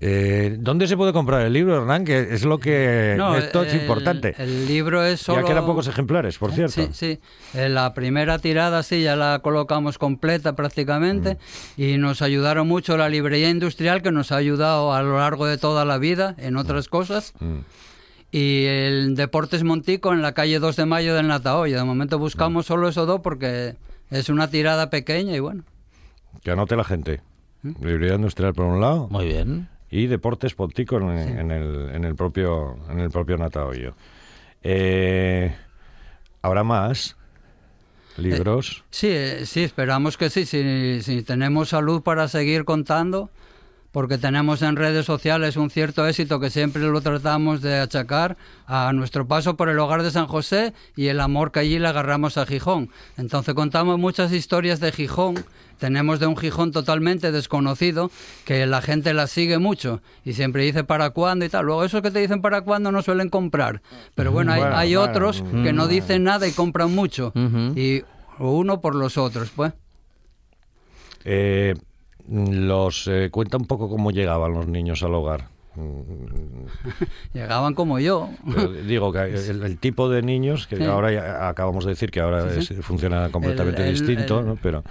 [0.00, 2.04] Eh, ¿Dónde se puede comprar el libro, Hernán?
[2.04, 3.14] Que es lo que...
[3.16, 4.34] No, esto es el- importante.
[4.38, 5.42] El libro es solo...
[5.42, 6.72] Ya quedan pocos ejemplares, por cierto.
[6.74, 7.20] Sí, sí.
[7.54, 11.38] Eh, La primera tirada sí ya la colocamos completa prácticamente
[11.76, 11.80] Mm.
[11.80, 15.56] y nos ayudaron mucho la librería industrial que nos ha ayudado a lo largo de
[15.56, 17.34] toda la vida en otras cosas.
[17.38, 17.58] Mm.
[18.36, 21.76] Y el Deportes Montico en la calle 2 de Mayo del Natahoyo.
[21.78, 22.20] De momento Mm.
[22.22, 23.76] buscamos solo esos dos porque
[24.10, 25.62] es una tirada pequeña y bueno.
[26.42, 27.20] Que anote la gente.
[27.62, 27.84] ¿Mm?
[27.84, 29.68] Librería industrial por un lado Muy bien.
[29.88, 33.94] y Deportes Pontico en, en el, en el propio en el propio Natahoyo.
[34.64, 35.54] Eh,
[36.42, 37.16] ¿Habrá más
[38.16, 38.82] libros?
[38.90, 40.44] Sí, eh, sí, esperamos que sí.
[40.44, 43.30] Si, si tenemos salud para seguir contando,
[43.94, 48.92] porque tenemos en redes sociales un cierto éxito que siempre lo tratamos de achacar a
[48.92, 52.36] nuestro paso por el hogar de San José y el amor que allí le agarramos
[52.36, 52.90] a Gijón.
[53.16, 55.44] Entonces contamos muchas historias de Gijón.
[55.78, 58.10] Tenemos de un Gijón totalmente desconocido
[58.44, 61.64] que la gente la sigue mucho y siempre dice para cuándo y tal.
[61.66, 63.80] Luego esos que te dicen para cuándo no suelen comprar.
[64.16, 67.32] Pero bueno, hay, Bueno, hay bueno, otros que no dicen nada y compran mucho.
[67.76, 68.02] Y
[68.40, 69.72] uno por los otros, pues.
[71.24, 71.74] Eh,
[72.28, 75.48] los eh, cuenta un poco cómo llegaban los niños al hogar.
[75.76, 76.66] Mm,
[77.34, 78.30] Llegaban como yo.
[78.46, 79.18] pero digo que
[79.50, 80.84] el, el tipo de niños, que Sí.
[80.84, 82.74] ahora ya acabamos de decir que ahora Sí, sí.
[82.78, 84.84] es- funciona completamente El- el- distinto, pero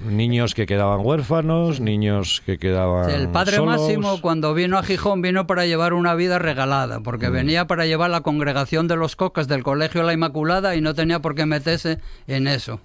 [0.00, 3.80] niños que quedaban huérfanos, niños que quedaban El padre solos.
[3.80, 8.10] Máximo cuando vino a Gijón vino para llevar una vida regalada, porque venía para llevar
[8.10, 11.98] la congregación de los cocas del Colegio La Inmaculada y no tenía por qué meterse
[12.28, 12.80] en eso.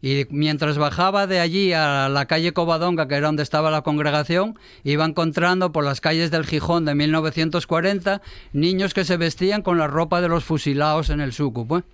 [0.00, 4.58] Y mientras bajaba de allí a la calle Covadonga, que era donde estaba la congregación,
[4.82, 8.20] iba encontrando por las calles del Gijón de 1940
[8.52, 11.66] niños que se vestían con la ropa de los fusilados en el Sucu.
[11.66, 11.84] Pues.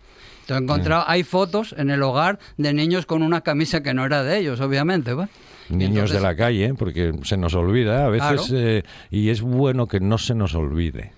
[0.42, 4.22] Entonces encontraba, hay fotos en el hogar de niños con una camisa que no era
[4.22, 5.14] de ellos, obviamente.
[5.14, 5.28] pues.
[5.68, 6.74] Y Niños de la calle, ¿eh?
[6.74, 8.58] porque se nos olvida a veces Claro.
[8.58, 11.12] eh, y es bueno que no se nos olvide.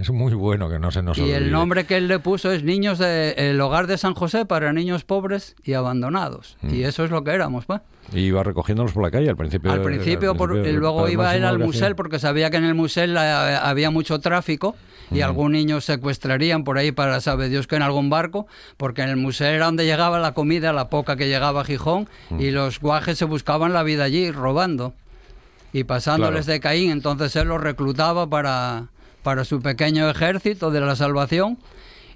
[0.00, 1.36] Es muy bueno que no se nos Y olvide.
[1.36, 4.72] el nombre que él le puso es Niños de el Hogar de San José para
[4.72, 6.56] niños pobres y abandonados.
[6.62, 6.74] Mm.
[6.74, 7.80] Y eso es lo que éramos, pues.
[8.12, 9.70] Y iba recogiéndolos por la calle al principio.
[9.70, 11.94] Al principio, por- principio, y luego iba él al hacía.
[11.94, 14.74] porque sabía que en el musel eh, había mucho tráfico
[15.10, 19.08] y algún niño secuestrarían por ahí para sabe Dios que en algún barco, porque en
[19.10, 22.40] el musel era donde llegaba la comida, la poca que llegaba a Gijón, Mm.
[22.40, 24.94] y los guajes se buscaban la vida allí robando
[25.72, 26.52] y pasándoles Claro.
[26.54, 28.86] de Caín, entonces él los reclutaba para,
[29.28, 31.58] para su pequeño ejército de la salvación.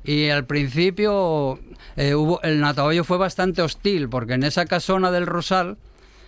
[0.02, 1.58] Y al principio
[1.94, 5.76] eh, hubo, el Natahoyo fue bastante hostil, porque en esa casona del Rosal,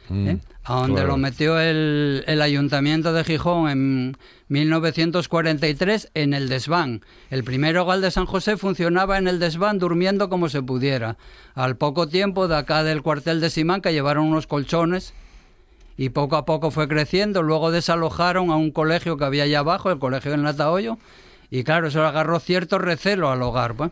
[0.08, 0.38] Mm, ¿eh?
[0.64, 1.08] a donde claro.
[1.08, 4.16] lo metió el, el ayuntamiento de Gijón en
[4.48, 7.02] 1943 en el desván.
[7.30, 11.16] El primer hogar de San José funcionaba en el desván durmiendo como se pudiera.
[11.54, 15.14] Al poco tiempo de acá del cuartel de Simanca llevaron unos colchones
[15.96, 17.42] y poco a poco fue creciendo.
[17.42, 20.98] Luego desalojaron a un colegio que había allá abajo, el colegio del Natahoyo,
[21.50, 23.74] y claro, eso le agarró cierto recelo al hogar.
[23.74, 23.90] pues.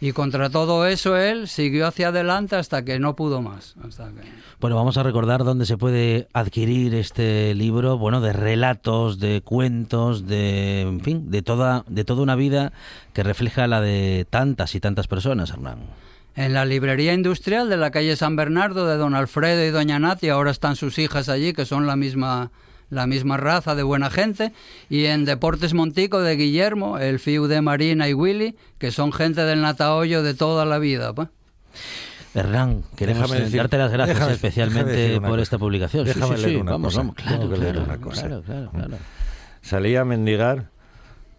[0.00, 3.74] Y contra todo eso él siguió hacia adelante hasta que no pudo más.
[4.60, 10.28] Bueno, vamos a recordar dónde se puede adquirir este libro, bueno, de relatos, de cuentos,
[10.28, 12.72] de, en fin, de toda, de toda una vida
[13.12, 15.78] que refleja la de tantas y tantas personas, Hernán.
[16.38, 20.28] En la librería industrial de la calle San Bernardo de don Alfredo y doña Nati,
[20.28, 22.52] ahora están sus hijas allí, que son la misma,
[22.90, 24.52] la misma raza de buena gente.
[24.88, 29.40] Y en Deportes Montico de Guillermo, el fiu de Marina y Willy, que son gente
[29.44, 31.12] del Natahoyo de toda la vida.
[31.12, 31.26] pues.
[32.34, 35.42] Hernán, queremos Déjame decir- darte las gracias déjame- especialmente déjame por cosa.
[35.42, 36.06] esta publicación.
[36.06, 36.98] Sí, Déjame sí, leer sí, una vamos, cosa.
[37.00, 38.26] vamos, claro, leer claro, una cosa.
[38.28, 38.96] claro, claro, claro.
[39.62, 40.66] Salía a mendigar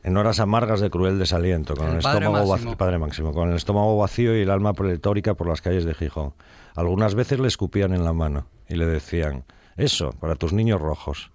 [0.04, 3.98] en horas amargas de cruel desaliento, con El estómago vacío, padre Máximo, con el estómago
[3.98, 6.34] vacío y el alma pletórica por las calles de Gijón.
[6.76, 9.44] Algunas veces le escupían en la mano y le decían,
[9.76, 11.32] eso, para tus niños rojos.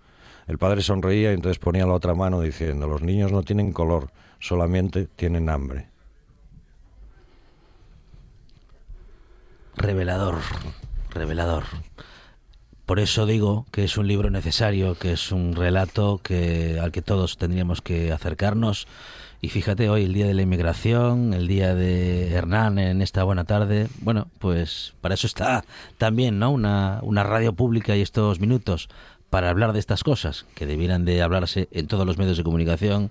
[0.46, 4.11] El padre sonreía y entonces ponía la otra mano diciendo, los niños no tienen color,
[4.38, 5.88] solamente tienen hambre.
[9.77, 10.37] Revelador,
[11.11, 11.64] revelador.
[12.87, 17.01] Por eso digo que es un libro necesario, que es un relato que al que
[17.01, 18.87] todos tendríamos que acercarnos.
[19.40, 23.44] Y fíjate, hoy el día de la inmigración, el día de Hernán en esta buena
[23.44, 23.88] tarde.
[24.01, 25.64] Bueno, pues para eso está
[25.97, 26.51] también, ¿no?
[26.51, 28.88] Una, una radio pública y estos minutos
[29.31, 33.11] para hablar de estas cosas que debieran de hablarse en todos los medios de comunicación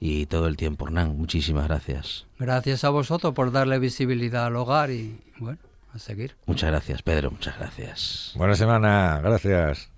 [0.00, 0.86] y todo el tiempo.
[0.86, 2.26] Hernán, muchísimas gracias.
[2.40, 5.58] Gracias a vosotros por darle visibilidad al hogar y bueno,
[5.94, 6.36] a seguir.
[6.46, 8.32] Muchas gracias, Pedro, muchas gracias.
[8.36, 9.90] Buena semana, gracias.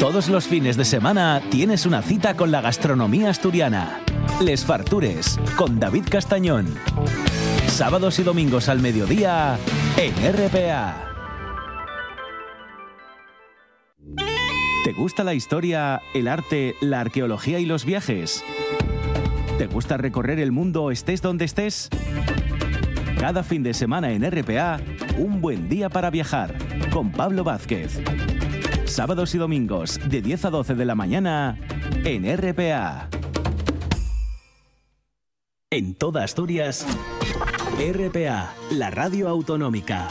[0.00, 4.00] Todos los fines de semana tienes una cita con la gastronomía asturiana.
[4.42, 6.74] Les Fartures, con David Castañón.
[7.68, 9.58] Sábados y domingos al mediodía
[9.96, 11.04] en RPA.
[14.84, 18.42] ¿Te gusta la historia, el arte, la arqueología y los viajes?
[19.58, 21.90] ¿Te gusta recorrer el mundo estés donde estés?
[23.18, 24.80] Cada fin de semana en RPA,
[25.18, 26.54] un buen día para viajar
[26.92, 28.00] con Pablo Vázquez.
[28.84, 31.58] Sábados y domingos de 10 a 12 de la mañana
[32.04, 33.08] en RPA.
[35.70, 36.86] En toda Asturias,
[37.76, 40.08] RPA, la radio autonómica.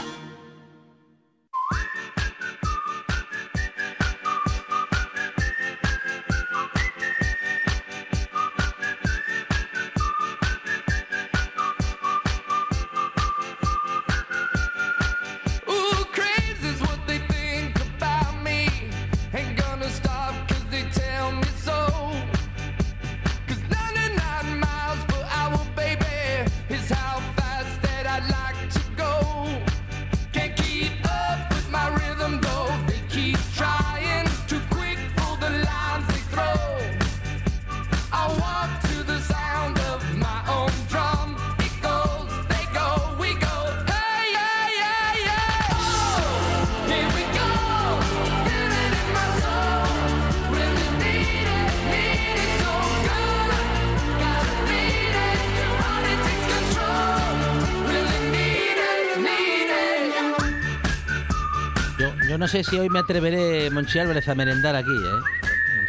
[62.64, 65.44] sé si hoy me atreveré, Monchi Álvarez, a merendar aquí, ¿eh?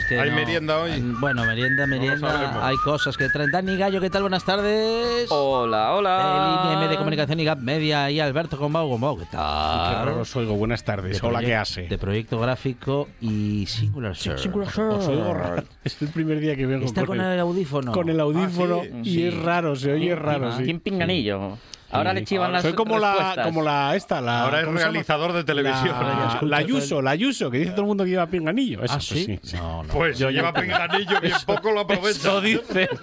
[0.08, 1.00] Que ¿Hay no- merienda hoy?
[1.00, 2.66] Mm, bueno, merienda, merienda.
[2.66, 3.52] hay cosas que traen.
[3.52, 4.24] Dani Gallo, ¿qué tal?
[4.24, 5.28] Buenas tardes.
[5.30, 6.64] Hola, hola.
[6.64, 9.40] Línea M de comunicación y Gap Media y Alberto Gombau Gombau, ¿qué tal?
[10.04, 10.56] Claro, os oigo.
[10.56, 11.22] Buenas tardes.
[11.22, 11.84] De Hola, ¿qué hace?
[11.84, 14.48] De proyecto gráfico y Singular Search.
[14.48, 15.64] Os oigo raro.
[15.84, 17.92] Es el primer día que vengo Está con, con el audífono.
[17.92, 19.10] con el ah, audífono Ah, sí.
[19.10, 19.28] y Sí.
[19.28, 20.50] es raro, se oye raro.
[20.52, 21.60] Ah, ¿Quién pinganillo?
[21.92, 24.20] Ahora le chivan ahora las Soy como la, como la esta.
[24.20, 25.90] Ahora es realizador de televisión.
[26.00, 28.84] La, la Ayuso, la Ayuso, que dice todo el mundo que lleva pinganillo.
[28.84, 29.40] Eso, ¿Ah, sí?
[29.42, 29.58] Sí.
[29.58, 29.94] No, no.
[29.94, 32.10] pues yo lleva pinganillo, bien poco lo aprovecho.
[32.10, 32.90] Eso dice.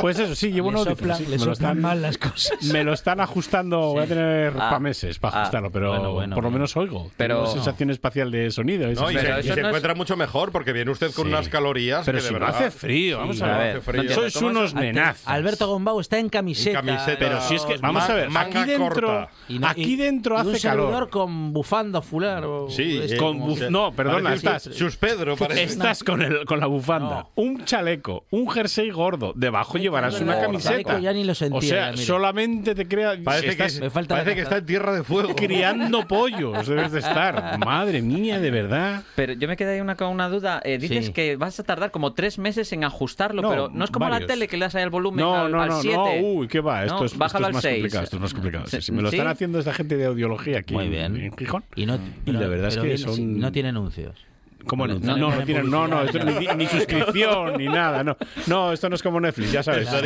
[0.00, 2.62] Pues eso, sí, llevo uno soplan, dice, sí, me lo están mal las cosas.
[2.72, 5.40] Me lo están ajustando, voy a tener ah, para meses para ah.
[5.40, 7.10] ajustarlo, pero por lo menos oigo.
[7.16, 8.88] Pero sensación espacial de sonido.
[8.88, 12.30] Eso, y, se, encuentra mucho mejor porque viene usted con unas calorías pero que de
[12.30, 12.50] verdad.
[12.50, 13.82] hace frío, vamos a ver.
[14.14, 15.26] Sois unos nenazos.
[15.26, 16.82] Alberto Gombau está en camiseta.
[17.18, 21.10] Pero si es que, vamos a ver, aquí dentro, hace y un calor.
[21.10, 22.44] con bufanda fular.
[22.68, 24.62] Sí, eh, con buf no, perdona, estás.
[24.62, 25.36] Sus Pedro.
[25.50, 29.32] Estás con, el, con la bufanda, un chaleco, un jersey gordo.
[29.34, 30.98] Debajo llevarás una camiseta.
[30.98, 33.16] Ya ni lo sentía, o sea, solamente te crea.
[33.22, 35.34] Parece, que, me falta parece que está en tierra de fuego.
[35.34, 37.58] Criando pollos debes de estar.
[37.64, 39.02] Madre mía, de verdad.
[39.14, 40.60] Pero yo me quedé una, con una duda.
[40.64, 44.04] Eh, dices que vas a tardar como tres meses en ajustarlo, pero no es como
[44.04, 44.22] varios.
[44.22, 45.96] la tele que le das ahí el volumen no, al 7.
[45.96, 46.28] No, no, no.
[46.28, 46.84] Uy, qué va.
[46.84, 47.84] Esto es, déjalo al 6.
[47.94, 48.66] Esto es más complicado.
[48.66, 48.92] Sí, sí.
[48.92, 49.16] Me lo ¿Sí?
[49.16, 51.16] están haciendo esta gente de audiología aquí Muy bien.
[51.16, 51.64] en Gijón.
[51.76, 53.38] Y, no, pero, la verdad es que son...
[53.38, 54.27] no tiene anuncios.
[54.66, 58.16] ¿Cómo no, no, no, tienen, no, no esto, ni, ni, suscripción ni nada, no.
[58.46, 59.88] No, esto no es como Netflix, ya sabes.
[59.88, 60.00] Te,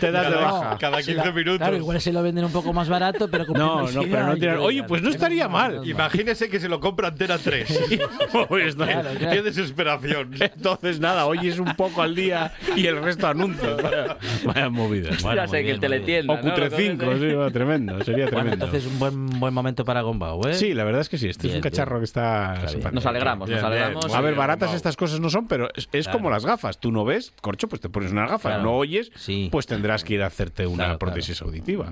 [0.00, 0.78] te das cada, de baja.
[0.78, 1.58] Cada 15 minutos.
[1.58, 4.36] Claro, igual se lo venden un poco más barato, pero con No, no, pero no
[4.36, 5.86] tienen, Oye, pues no estaría mal.
[5.86, 7.98] Imagínese que se lo compra Antena 3.
[8.48, 9.10] pues, no, claro.
[9.18, 10.30] Qué desesperación.
[10.40, 13.80] Entonces, nada, hoy es un poco al día y el resto anuncios.
[14.44, 15.10] Vaya movida.
[15.22, 16.34] Bueno, ya sé que el teletienda.
[16.34, 18.02] O Cutre5, sí, bueno, tremendo.
[18.02, 18.32] Sería tremendo.
[18.32, 20.54] Bueno, entonces, un buen, buen momento para Gombao, ¿eh?
[20.54, 21.28] Sí, la verdad es que sí.
[21.28, 22.64] Este bien, es un cacharro que está.
[22.92, 24.14] Nos alegramos, nos alegramos hablamos.
[24.14, 26.78] A ver, baratas estas cosas no son, pero es, como las gafas.
[26.78, 28.58] Tú no ves, corcho, pues te pones una gafa.
[28.58, 29.48] No oyes, sí.
[29.50, 31.90] pues tendrás que ir a hacerte una prótesis auditiva.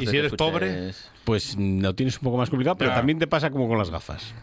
[0.00, 0.92] Y si, eres pobre,
[1.24, 4.34] pues no tienes un poco más complicado, pero también te pasa como con las gafas.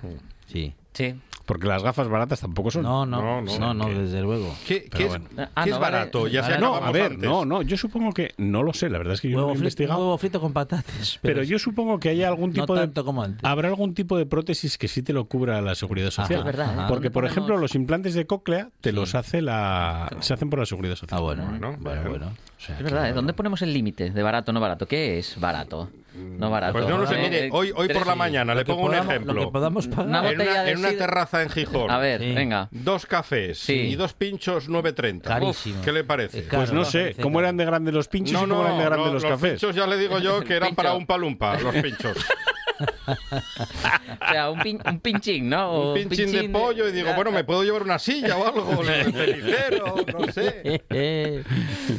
[0.48, 0.74] Sí.
[0.94, 1.16] Sí.
[1.46, 2.84] Porque las gafas baratas tampoco son.
[2.84, 4.56] No, no, no, no, no, no desde luego.
[4.66, 5.26] ¿Qué, ¿qué es, bueno.
[5.38, 6.28] ah, vale, barato?
[6.28, 7.30] Ya vale, sea, no, a ver, antes.
[7.30, 9.54] no, no, yo supongo que no lo sé, la verdad es que yo huevo no
[9.54, 10.00] he investigado.
[10.00, 11.20] Huevo frito con patates.
[11.22, 13.44] Pero, pero yo supongo que haya algún tipo tanto de como antes.
[13.44, 16.40] habrá algún tipo de prótesis que sí te lo cubra la Seguridad Social.
[16.40, 16.80] Ah, es verdad.
[16.80, 16.88] Ajá.
[16.88, 18.96] Porque por ejemplo, los implantes de cóclea te sí.
[18.96, 21.20] los hace la se hacen por la Seguridad Social.
[21.20, 22.10] Ah, bueno, bueno, bueno.
[22.10, 22.32] bueno.
[22.58, 23.14] O sea, es verdad, ¿eh?
[23.14, 24.88] ¿dónde ponemos el límite de barato no barato?
[24.88, 25.90] ¿Qué es barato?
[26.14, 26.40] Mm.
[26.40, 26.74] No barato.
[26.74, 29.34] Pues no lo sé, mire, hoy, hoy por la mañana, le pongo podamos, un ejemplo.
[29.34, 30.08] Lo que podamos pagar.
[30.08, 31.92] Una en, una, en, una, terraza en Gijón.
[31.92, 32.34] A ver, sí.
[32.34, 32.70] venga.
[32.72, 33.74] Dos cafés sí.
[33.74, 35.22] y dos pinchos 9.30.
[35.22, 35.80] Carísimo.
[35.80, 36.46] Uf, ¿Qué le parece?
[36.46, 38.86] Caro, pues no sé, ¿cómo eran de grandes los pinchos no, y cómo eran de
[38.86, 39.52] grandes no, los, los, cafés?
[39.52, 42.18] Los pinchos ya le digo yo que eran para un palumpa, los pinchos
[42.80, 45.92] o sea, un, pin, un, pinchín, ¿no?
[45.92, 49.96] Un pinchín, de, pollo y digo, bueno, me puedo llevar una silla o algo, cenicero,
[50.18, 50.82] no sé.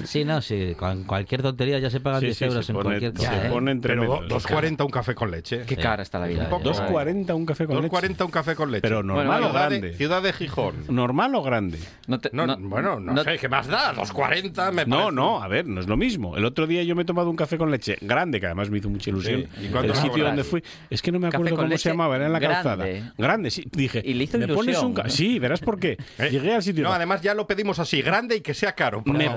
[0.04, 3.40] Sí, no, sí, con cualquier tontería ya se pagan sí, 10 euros en cualquier cosa.
[3.40, 3.50] Se ¿eh?
[3.50, 5.62] pone entre Pero 2.40 un café con leche.
[5.66, 6.48] Qué cara está la vida.
[6.50, 7.32] 2.40 ¿eh?
[7.32, 7.96] un café con 2, leche.
[7.96, 8.82] 2.40 un café con leche.
[8.82, 9.94] Pero normal o grande.
[9.94, 10.74] Ciudad de Gijón.
[10.88, 11.78] ¿Normal o grande?
[12.06, 12.18] No
[12.58, 13.94] bueno, no, sé, ¿qué más da?
[13.94, 14.86] 2.40 me parece.
[14.86, 16.36] No, no, a ver, no es lo mismo.
[16.36, 18.78] El otro día yo me he tomado un café con leche grande, que además me
[18.78, 19.46] hizo mucha ilusión.
[19.60, 22.32] ¿Y el sitio donde fui es que no me acuerdo cómo se llamaba, era en
[22.32, 22.62] la grande.
[22.62, 23.14] calzada.
[23.18, 23.64] Grande, sí.
[23.72, 25.96] Dije, y ¿me pones un Sí, verás por qué.
[26.30, 26.84] Llegué al sitio.
[26.84, 29.02] No, además ya lo pedimos así, grande y que sea caro.
[29.06, 29.30] Me,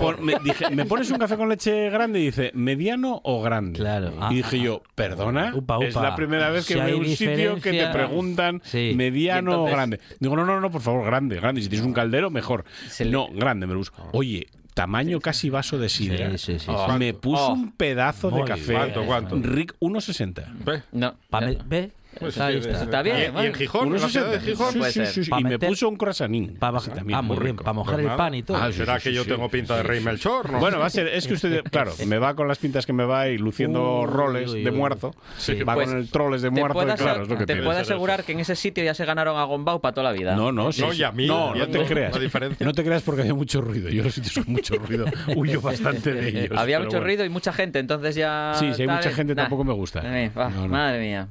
[0.86, 2.20] pones un café con leche grande?
[2.20, 3.80] Y dice, ¿mediano o grande?
[3.80, 4.14] Claro.
[4.32, 7.88] Y dije yo, perdona, es la primera vez que si veo un sitio que te
[7.88, 8.62] preguntan
[8.96, 10.00] mediano o grande.
[10.20, 11.62] Digo, no, no, no, por favor, grande, grande.
[11.62, 12.66] Si tienes un caldero, mejor.
[13.06, 13.92] No, grande me lo uso.
[14.12, 16.38] Oye, tamaño casi vaso de sidra.
[16.38, 18.74] Sí, sí, sí, me puso oh, un pedazo de café.
[18.74, 19.36] ¿Cuánto, cuánto?
[19.41, 20.63] Rick 1,60.
[20.63, 20.84] ¿Ve?
[20.91, 21.15] No.
[21.65, 21.91] ¿Ve?
[22.18, 23.34] Pues está, está, está, está, bien.
[23.38, 24.74] Y, y en Gijón, ¿Uno en la de Gijón.
[24.74, 25.32] Sí, sí, sí, sí.
[25.32, 25.60] Y meter...
[25.60, 26.55] me puso un croissanín.
[26.57, 26.80] Para
[27.14, 28.57] ah, muy bien, para mojar el pan y todo.
[28.57, 30.51] Ah, ¿Será que yo tengo pinta de rey Melchor?
[30.51, 30.60] ¿no?
[30.60, 33.05] Bueno, va a ser, es que usted, claro, me va con las pintas que me
[33.05, 35.14] va y luciendo uh, roles uy, uy, de muerto.
[35.38, 35.62] Sí.
[35.62, 38.24] Va pues con el troles de muerto y claro, es lo que Te puedo asegurar
[38.24, 40.36] que en ese sitio ya se ganaron a Gombau para toda la vida.
[40.36, 40.82] No, no, sí.
[40.82, 42.14] No, y a mí, no, no te creas.
[42.60, 43.89] No te creas porque había mucho ruido.
[43.89, 45.05] Yo los sitios con mucho ruido
[45.36, 46.57] huyo bastante de ellos.
[46.57, 48.53] Había mucho ruido y mucha gente, entonces ya...
[48.55, 50.01] Sí, si hay mucha gente eh, tampoco me gusta.
[50.68, 51.28] Madre mía.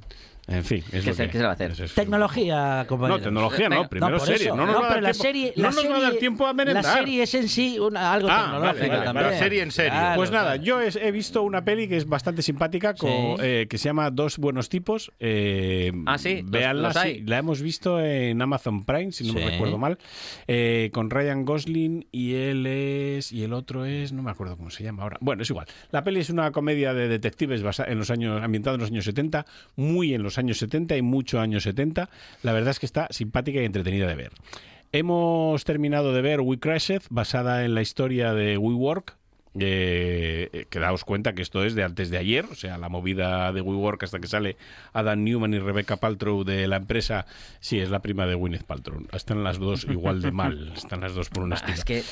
[0.49, 1.75] En fin, es ¿Qué, se, que, va a hacer?
[1.95, 3.21] Tecnología, compañeros.
[3.21, 4.49] No, tecnología no, primero no, serie.
[4.49, 6.83] No, nos no, la serie, no nos va a dar tiempo a merendar.
[6.83, 9.31] La serie es en sí una, algo ah, tecnológico vale, vale, también.
[9.31, 9.99] La serie en serie.
[10.17, 13.91] Pues nada, yo he visto una peli que es bastante simpática, con, eh, que se
[13.91, 15.13] llama Dos Buenos Tipos.
[15.21, 16.41] Eh, ah, sí.
[16.47, 19.99] Veanla, sí, la hemos visto en Amazon Prime, si no me recuerdo mal,
[20.47, 23.33] eh, con Ryan Gosling y él es.
[23.33, 24.15] y el otro es.
[24.15, 25.19] no me acuerdo cómo se llama ahora.
[25.21, 25.67] Bueno, es igual.
[25.91, 29.05] La peli es una comedia de detectives basa, en los años, ambientada en los años
[29.05, 29.45] 70,
[29.77, 32.09] muy en los los años 70 y mucho años 70.
[32.43, 34.33] La verdad es que está simpática y entretenida de ver.
[34.93, 39.17] Hemos terminado de ver We Crashed, basada en la historia de WeWork,
[39.61, 43.53] eh, que daos cuenta que esto es de antes de ayer, o sea, la movida
[43.53, 44.57] de WeWork hasta que sale
[44.93, 47.27] Adam Newman y Rebecca Paltrow de la empresa,
[47.61, 49.03] sí, es la prima de Gwyneth Paltrow.
[49.13, 52.03] Están las dos igual de mal, están las dos por una Ah, Es que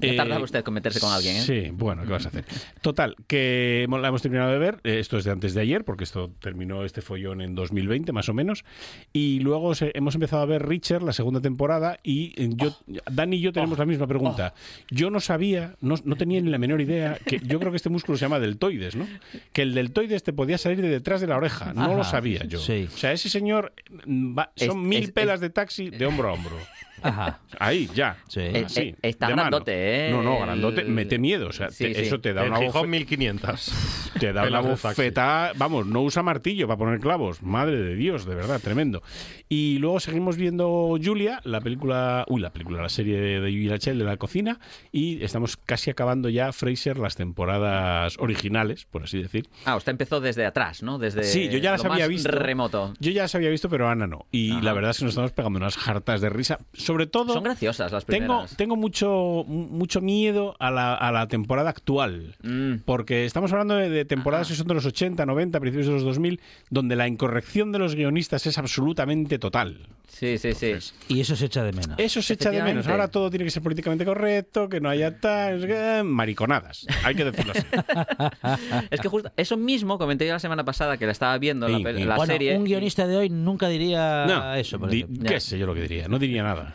[0.00, 1.40] Eh, tardaba usted en meterse con alguien, ¿eh?
[1.42, 2.44] Sí, bueno, ¿qué vas a hacer?
[2.80, 4.80] Total, que la hemos terminado de ver.
[4.84, 8.28] eh, Esto es de antes de ayer, porque esto terminó este follón en 2020, más
[8.28, 8.64] o menos.
[9.12, 11.98] Y luego se- hemos empezado a ver Richard, la segunda temporada.
[12.02, 12.76] Y eh, yo,
[13.10, 14.54] Dani y yo tenemos la misma pregunta.
[14.90, 17.90] Yo no sabía, no, no tenía ni la menor idea, que yo creo que este
[17.90, 19.06] músculo se llama deltoides, ¿no?
[19.52, 21.72] Que el deltoides te podía salir de detrás de la oreja.
[21.74, 22.58] No lo sabía yo.
[22.58, 22.88] sí.
[22.92, 23.72] O sea, ese señor
[24.06, 26.56] mm, va- son Es- mil es- pelas de taxi de hombro a hombro.
[27.02, 27.40] Ajá.
[27.58, 28.16] Ahí, ya.
[28.28, 28.40] Sí.
[28.40, 29.50] Eh, Así, eh, está de mano.
[29.50, 30.10] grandote, ¿eh?
[30.10, 30.80] No, no, grandote.
[30.82, 31.48] El- Mete miedo.
[31.48, 32.00] O sea, Sí, te- sí.
[32.02, 33.72] eso te da En una Gijón bofe- 1500.
[34.20, 37.42] te da una bofeta, vamos, no usa martillo para poner clavos.
[37.42, 39.02] Madre de Dios, de verdad, tremendo.
[39.48, 43.78] Y luego seguimos viendo Julia, la película, uy, la película, la serie de, de Julia
[43.78, 44.58] Chell de la cocina,
[44.92, 49.48] y estamos casi acabando ya Fraser las temporadas originales, por así decir.
[49.64, 50.98] Ah, usted empezó desde atrás, ¿no?
[50.98, 52.30] Desde Sí, yo ya las lo había más visto.
[52.30, 52.94] remoto.
[52.98, 54.26] Yo ya las había visto, pero Ana no.
[54.30, 54.62] Y Ajá.
[54.62, 56.58] la verdad es que nos estamos pegando unas jartas de risa.
[56.92, 57.32] Sobre todo.
[57.34, 58.56] Son graciosas las Tengo, primeras.
[58.56, 62.36] tengo mucho, mucho miedo a la, a la temporada actual.
[62.42, 62.76] Mm.
[62.84, 66.02] Porque estamos hablando de, de temporadas que son de los 80, 90, principios de los
[66.04, 66.40] 2000,
[66.70, 69.78] donde la incorrección de los guionistas es absolutamente total.
[70.08, 70.74] Sí, sí, sí.
[71.08, 71.94] Y eso se echa de menos.
[71.98, 72.86] Eso se echa de menos.
[72.86, 76.86] Ahora todo tiene que ser políticamente correcto, que no haya tal, qué, mariconadas.
[77.02, 77.66] Hay que decirlo así.
[78.90, 81.78] Es que justo eso mismo comenté yo la semana pasada que la estaba viendo la,
[81.78, 82.04] Sí, pel- sí.
[82.04, 84.78] la bueno, serie un guionista de hoy nunca diría No, eso.
[84.78, 85.28] por di- ejemplo.
[85.30, 86.08] qué sé yo lo que diría.
[86.08, 86.74] No diría nada.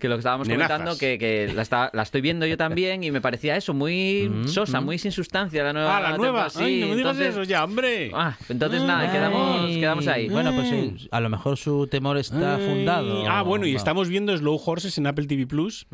[0.00, 0.78] que lo que estábamos Nenazas.
[0.78, 4.28] comentando que, que la, está- la estoy viendo yo también y me parecía eso muy
[4.46, 5.96] sosa, muy sin sustancia la nueva.
[5.98, 6.44] Ah, la nueva.
[6.46, 8.10] Ay, Sí, no me digas entonces- eso ya, hombre.
[8.14, 10.28] Ah, entonces nada, quedamos, quedamos ahí.
[10.28, 12.66] Bueno, pues sí, a lo mejor su temor está Ay.
[12.66, 13.24] fundado.
[13.28, 15.86] Ah, bueno, y estamos viendo Slow Horses en Apple TV Plus,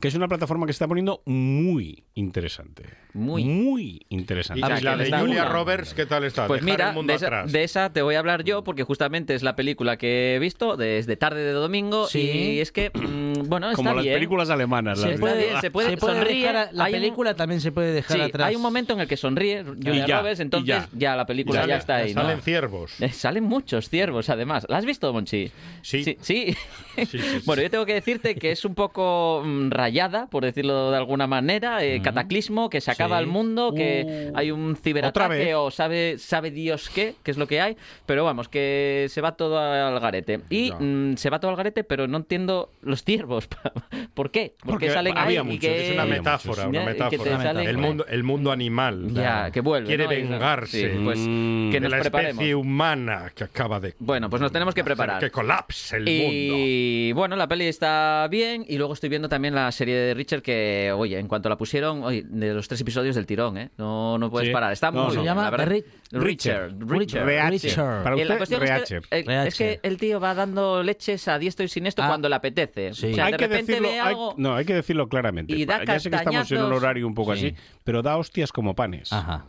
[0.00, 2.84] que es una plataforma que se está poniendo muy interesante.
[3.14, 3.44] Muy.
[3.44, 4.60] Muy interesante.
[4.60, 5.52] Y Ah, la de Julia una.
[5.52, 6.46] Roberts, ¿qué tal está?
[6.46, 7.52] Pues Dejar mira, el mundo de esa, atrás.
[7.52, 10.76] de esa te voy a hablar yo porque justamente es la película que he visto
[10.76, 12.20] desde tarde de domingo Sí.
[12.20, 14.14] y es que, mm, bueno, está Como las bien.
[14.14, 14.98] películas alemanas.
[14.98, 17.34] Se las de- puede- se puede- se puede sonríe, dejar a- la hay un- película
[17.34, 18.48] también se puede dejar Sí, atrás.
[18.48, 20.88] hay un momento en el que sonríe Julia Y ya, Roberts, entonces ya.
[20.92, 21.16] ya.
[21.16, 22.14] la película ya está ahí.
[22.14, 22.22] ¿no?
[22.22, 23.00] Salen ciervos.
[23.00, 24.66] Eh, Salen muchos ciervos, además.
[24.68, 25.50] ¿La has visto, Monchi?
[25.82, 26.02] Sí.
[26.04, 26.16] Sí.
[26.20, 26.56] sí.
[26.96, 27.42] Sí, sí, sí.
[27.44, 31.26] bueno, yo tengo que decirte que es un poco mm, rayada, por decirlo de alguna
[31.26, 33.22] manera, eh, cataclismo, que se acaba Sí.
[33.24, 34.36] el mundo, que Uh.
[34.36, 37.76] hay un ciberataque o sabe, sabe Dios qué, que es lo que hay,
[38.06, 40.40] pero vamos, que se va todo al garete.
[40.50, 43.41] Y mm, se va todo al garete, pero no entiendo los ciervos.
[44.14, 44.54] ¿Por qué?
[44.60, 45.86] ¿Por Porque qué salen ahí había y muchos, que...
[45.88, 47.38] Es una metáfora, una y metáfora.
[47.42, 49.08] salen- El mundo, el mundo animal.
[49.12, 49.86] Ya, que vuelve.
[49.88, 50.12] Quiere ¿no?
[50.12, 51.70] Y- vengarse Sí, pues Mm.
[51.70, 52.30] que de nos la preparemos.
[52.32, 55.20] especie humana que acaba de Bueno, pues nos tenemos que preparar.
[55.20, 56.12] que colapse el mundo.
[56.56, 58.64] Y bueno, la peli está bien.
[58.68, 62.02] Y luego estoy viendo también la serie de Richard que, oye, en cuanto la pusieron,
[62.02, 63.70] oye, de los tres episodios del tirón, ¿eh?
[63.78, 64.52] No, no puedes Sí.
[64.52, 64.72] parar.
[64.72, 65.84] Está No, muy se bien, llama la Richard.
[66.12, 66.72] Richard.
[66.86, 67.26] Reacher.
[67.50, 68.02] Richard.
[68.02, 69.02] Para Y la usted, cuestión es Reacher.
[69.02, 72.08] que, eh, es que el tío va dando leches a diestro y siniestro Ah.
[72.08, 72.92] cuando le apetece.
[72.92, 73.12] Sí.
[73.12, 74.34] O sea, hay de que repente decirlo, ve hay- algo...
[74.36, 75.54] no, hay que decirlo claramente.
[75.54, 77.46] y da ya sé que estamos en un horario un poco Sí.
[77.48, 79.12] así, pero da hostias como panes.
[79.12, 79.44] Ajá.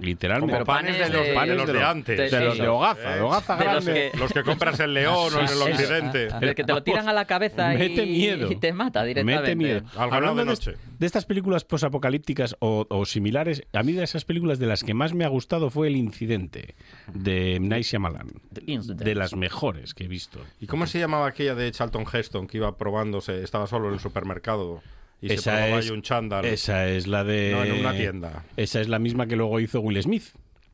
[0.00, 0.52] Literalmente.
[0.52, 2.16] Como panes de los de, de- los de antes.
[2.30, 5.34] de- de los de hogaza, de hogaza De los que- Los que compras en León
[5.34, 6.28] o en el occidente.
[6.40, 8.50] El que te lo tiran a la cabeza y, Mete miedo.
[8.50, 9.42] y te mata directamente.
[9.42, 9.78] Mete miedo.
[9.96, 10.74] Al ganado Hablando de noche.
[10.98, 14.94] de estas películas posapocalípticas o, o similares, a mí de esas películas de las que
[14.94, 16.74] más me ha gustado fue El Incidente
[17.12, 17.58] de.
[17.60, 18.28] Night Shyamalan.
[18.50, 20.40] De las mejores que he visto.
[20.60, 24.00] ¿Y cómo se llamaba aquella de Charlton Heston que iba probándose, estaba solo en el
[24.00, 24.80] supermercado
[25.20, 26.44] y se Esa probaba es- ahí un chándal?
[26.44, 27.50] Esa es la de...
[27.52, 28.44] No, en una tienda.
[28.56, 30.24] Esa es la misma que luego hizo Will Smith.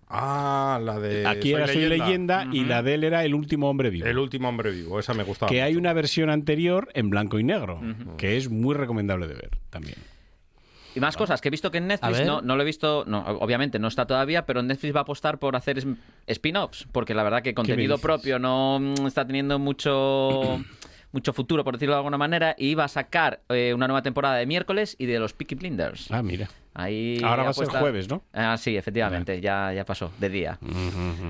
[0.09, 3.91] Ah, la de Aquí era Soy leyenda, y la de él era El último hombre
[3.91, 4.07] vivo.
[4.07, 5.51] El último hombre vivo, esa me gustaba.
[5.51, 7.81] que hay una versión anterior en blanco y negro,
[8.19, 9.97] que es muy recomendable de ver también.
[10.95, 13.25] Y más cosas que he visto que en Netflix, no, no lo he visto, no,
[13.41, 15.83] obviamente no está todavía, pero Netflix va a apostar por hacer
[16.29, 20.61] spin-offs, porque la verdad que contenido propio no está teniendo mucho
[21.15, 24.37] mucho futuro, por decirlo de alguna manera, y va a sacar eh, una nueva temporada
[24.37, 26.11] de miércoles y de los Peaky Blinders.
[26.11, 26.49] Ah, mira.
[26.77, 28.25] Ahí Ahora va a ser jueves, ¿no?
[28.33, 30.59] Ah, sí, efectivamente, ya, ya pasó, de día.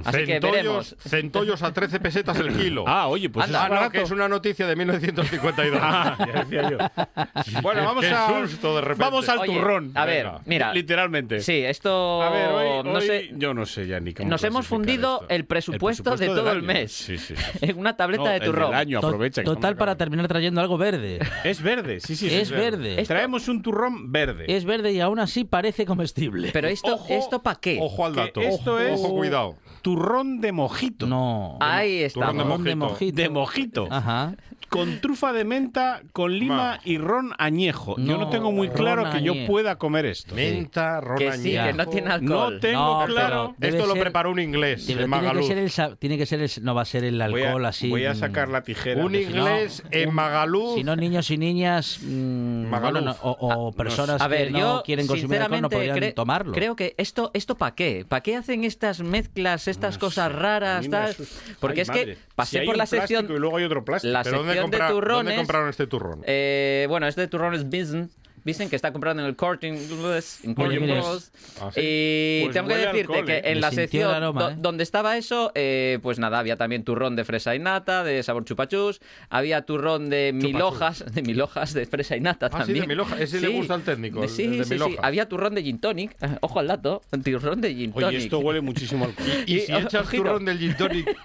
[0.05, 0.97] Así que Centollos, veremos.
[1.07, 2.85] centollos a 13 pesetas el kilo.
[2.87, 3.67] Ah, oye, pues Anda.
[3.67, 5.81] es Ah, no, que es una noticia de 1952.
[5.85, 6.79] Ah, ya decía yo.
[7.63, 9.05] Bueno, vamos Qué a susto de repente.
[9.05, 9.93] Vamos al Oye, turrón.
[9.95, 10.41] a ver, Venga.
[10.47, 10.73] mira.
[10.73, 11.41] literalmente.
[11.41, 12.23] Sí, esto...
[12.23, 15.21] A ver, hoy, no hoy sé, yo no sé ya ni cómo nos hemos fundido
[15.23, 15.27] esto.
[15.35, 16.67] el presupuesto, de todo el año.
[16.67, 17.45] mes Sí, sí, sí.
[17.61, 18.75] en una tableta No, de el turrón.
[18.75, 19.43] año, To- aprovecha.
[19.45, 21.19] Total para terminar trayendo algo verde.
[21.45, 22.29] Es verde, sí, sí.
[22.31, 23.03] sí, Es verde.
[23.07, 24.47] Traemos un turrón verde.
[24.49, 26.51] Es verde y aún así parece comestible.
[26.53, 27.81] Pero esto, Ojo, ¿esto para qué?
[27.83, 28.41] Ojo al Que dato.
[28.43, 29.57] esto ojo, es- ojo, cuidado.
[29.85, 31.07] Turrón de mojito.
[31.07, 31.59] No.
[31.61, 32.31] Ahí está.
[32.33, 33.17] Turrón de mojito.
[33.17, 33.87] De mojito.
[33.91, 34.35] Ajá.
[34.71, 36.81] Con trufa de menta, con lima Ma.
[36.85, 37.95] y ron añejo.
[37.97, 40.35] Yo no No, tengo muy claro que yo pueda comer esto.
[40.35, 41.67] Menta, ron Que sí, añejo.
[41.67, 42.61] que no tiene No alcohol.
[42.61, 43.55] tengo No, claro.
[43.57, 45.47] pero debe Esto lo preparó un inglés, Tiene, en tiene que Magaluf.
[45.47, 47.67] ser el, sa- tiene que ser el- no va a ser el Voy a, alcohol
[47.67, 47.89] así.
[47.89, 49.05] voy a mm, sacar la tijera.
[49.05, 50.75] Un no- inglés en Magaluf.
[50.75, 53.03] Si no, niños y niñas mm, Magaluf.
[53.03, 55.99] bueno, no, o, o personas A ver, que no yo quieren consumir alcohol no podrían
[55.99, 56.53] cre- tomarlo.
[56.53, 58.05] creo que esto esto para qué?
[58.09, 61.15] ¿Para qué hacen estas mezclas, estas cosas raras, tal?
[61.61, 62.05] Porque Ay, es madre.
[62.15, 64.13] que pasé por la sección Y luego hay otro plástico.
[64.13, 65.25] la ¿Pero dónde, sección de compra- turrones.
[65.25, 66.23] dónde compraron este turrón?
[66.27, 68.11] Eh, bueno, este turrón es Bison.
[68.45, 70.41] Dicen que está comprando en el Corte Inglés.
[70.45, 71.33] en Corte Oye, mira, Inglés.
[71.61, 71.81] ¿Ah, sí?
[71.83, 73.43] Y Pues tengo que decirte alcohol, que ¿eh?
[73.45, 74.55] en Me la sección aroma, do- ¿eh?
[74.59, 78.45] donde estaba eso, eh, pues nada, había también turrón de fresa y nata, de sabor
[78.45, 79.01] chupachus.
[79.31, 82.81] Había turrón de mil hojas, de mil hojas de fresa y nata Ah, sí, de
[82.81, 82.89] también.
[82.89, 83.21] mil hojas.
[83.21, 84.97] Ese le gusta al técnico, el- Sí, el sí, sí.
[85.03, 86.17] Había turrón de gin tonic.
[86.43, 87.01] Ojo al dato.
[87.25, 88.09] Turrón de gin tonic.
[88.09, 89.27] Oye, esto huele muchísimo a alcohol.
[89.47, 90.23] Y y- si echas ojito.
[90.23, 91.17] turrón del gin tonic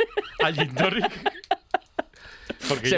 [0.42, 1.06] al gin tonic...
[2.68, 2.98] Porque Se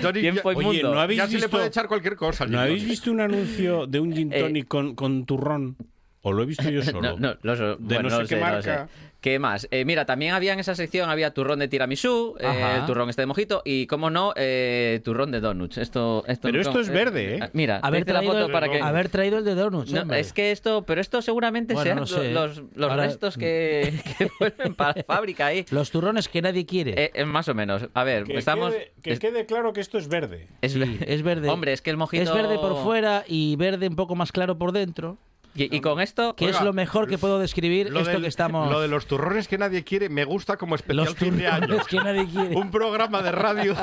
[0.00, 0.94] tonic Tiempo y Oye, mundo.
[0.94, 3.20] ¿no habéis ya se le visto- puede echar cualquier cosa al ¿No habéis visto un
[3.20, 5.76] anuncio de un gin Eh, tonic con, con turrón?
[6.22, 7.00] ¿O lo he visto yo solo?
[7.16, 8.88] No, no, de bueno, no sé qué marca.
[8.88, 9.07] sé.
[9.20, 9.66] ¿Qué más?
[9.72, 13.22] Eh, mira, también había en esa sección había turrón de tiramisú, eh, el turrón este
[13.22, 15.76] de mojito y, como no, eh, turrón de donuts.
[15.78, 17.50] Esto, esto Pero no- esto es verde, ¿eh?
[17.52, 18.80] Mira, haber, hice la traído, foto para que...
[18.80, 19.90] haber traído el de Donuts.
[19.92, 22.30] No, es que esto, pero esto seguramente Bueno, sean no sé.
[22.30, 25.66] los, los Ahora- restos que, que vuelven para la fábrica ahí.
[25.70, 26.92] Los turrones que nadie quiere.
[26.96, 27.88] Eh, eh, más o menos.
[27.94, 28.72] A ver, Que, estamos...
[28.72, 30.46] quede, que es- quede claro que esto es verde.
[30.62, 31.48] es, Sí, es verde.
[31.50, 32.22] Hombre, es que el mojito...
[32.22, 35.18] Es verde por fuera y verde un poco más claro por dentro.
[35.54, 36.34] Y, y con esto...
[36.36, 38.70] Que Oiga, es lo mejor que puedo describir Lo esto del- que estamos.
[38.70, 41.66] Lo de los turrones que nadie quiere me gusta como especial los fin de año.
[41.66, 42.54] turrones que nadie quiere.
[42.56, 43.74] Un programa de radio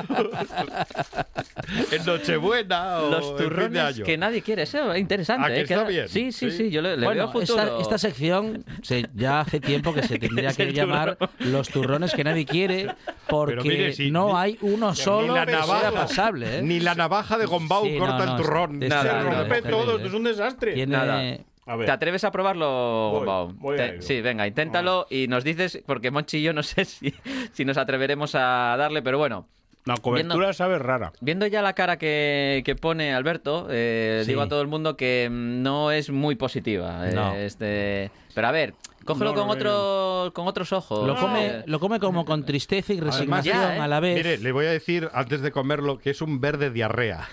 [1.92, 4.06] en Nochebuena o Los en fin de turrones año.
[4.06, 4.64] que nadie quiere.
[4.64, 5.50] Eso es interesante.
[5.54, 5.64] Que ¿eh?
[5.64, 6.08] está bien.
[6.10, 6.58] Sí, sí, Sí.
[6.58, 6.70] sí.
[6.72, 7.62] Yo le, le bueno, veo futuro.
[7.64, 12.24] esta, esta sección se- ya hace tiempo que se tendría que llamar los turrones que
[12.24, 12.94] nadie quiere
[13.28, 16.60] porque mire, si no ni- hay uno solo ni la que sea navaja, pasable.
[16.60, 16.62] ¿eh?
[16.62, 18.80] ni la navaja de Gombau Sí, corta no, el turrón.
[18.80, 19.96] Nada, Se rompe todo, ¿eh?
[19.98, 20.74] esto es un desastre.
[20.74, 21.38] Tiene- Nada.
[21.68, 21.86] A ver.
[21.88, 23.48] ¿Te atreves a probarlo, Voy, Gombao?
[23.56, 24.02] voy a Te- ello.
[24.02, 27.14] Sí, venga, inténtalo y nos dices, porque Monchi y yo no sé si,
[27.54, 29.48] si nos atreveremos a darle, pero bueno.
[29.86, 31.12] La cobertura sabe rara.
[31.22, 34.30] Viendo ya la cara que, que pone Alberto, eh, Sí.
[34.32, 37.08] digo a todo el mundo que mm, no es muy positiva.
[37.08, 37.36] eh, No.
[37.36, 38.74] este, pero a ver,
[39.06, 41.06] cógelo No, con, no, otro, con otros ojos.
[41.08, 43.80] Lo come, Eh, lo come como con tristeza y resignación ya, ¿eh?
[43.80, 44.16] a la vez.
[44.18, 47.28] Mire, le voy a decir antes de comerlo que es un verde diarrea.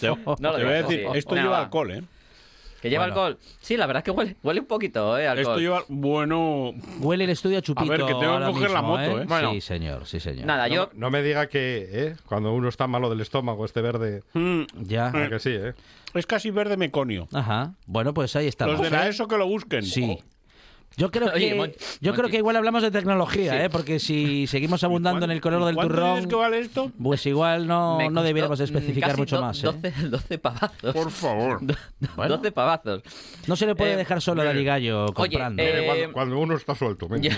[0.00, 2.02] Te, No lo te voy a decir, esto lleva alcohol, ¿eh?
[2.80, 3.22] Que lleva Bueno.
[3.22, 3.38] alcohol.
[3.60, 5.26] Sí, la verdad es que huele, huele un poquito, ¿eh?
[5.26, 5.40] Alcohol.
[5.46, 5.84] Esto lleva.
[5.88, 6.72] Bueno.
[7.00, 7.92] Huele el estudio a chupito.
[7.92, 9.24] A ver, que tengo que coger la moto, ¿eh?
[9.26, 9.52] Bueno.
[9.52, 10.46] Sí, señor, sí, señor.
[10.46, 10.90] Nada, yo.
[10.92, 12.16] No, no me diga que ¿eh?
[12.26, 14.22] cuando uno está malo del estómago, este verde.
[14.34, 15.08] mm, Ya.
[15.08, 15.74] ¿a que sí, ¿eh?
[16.14, 17.28] es casi verde meconio.
[17.32, 17.74] Ajá.
[17.86, 18.74] Bueno, pues ahí estamos.
[18.74, 19.10] Los de la ¿eh?
[19.10, 19.82] ESO que lo busquen.
[19.82, 20.18] Sí.
[20.98, 23.58] Yo creo Oye, que, Mon- yo creo que igual hablamos de tecnología, Sí.
[23.64, 23.68] ¿eh?
[23.70, 26.90] porque si seguimos abundando en el color del ¿Cuánto turrón, dices que vale esto?
[27.02, 29.62] pues igual no, no debiéramos especificar casi mucho más.
[29.62, 29.66] ¿eh?
[29.66, 30.94] 12, 12 pavazos.
[30.94, 31.60] Por favor.
[32.16, 32.36] Bueno.
[32.38, 33.02] 12 pavazos.
[33.46, 34.52] No se le puede Eh, dejar solo a.
[34.52, 35.62] Gallo Oye, comprando.
[35.62, 37.06] eh, Mire, cuando, cuando uno está suelto.
[37.08, 37.36] venga.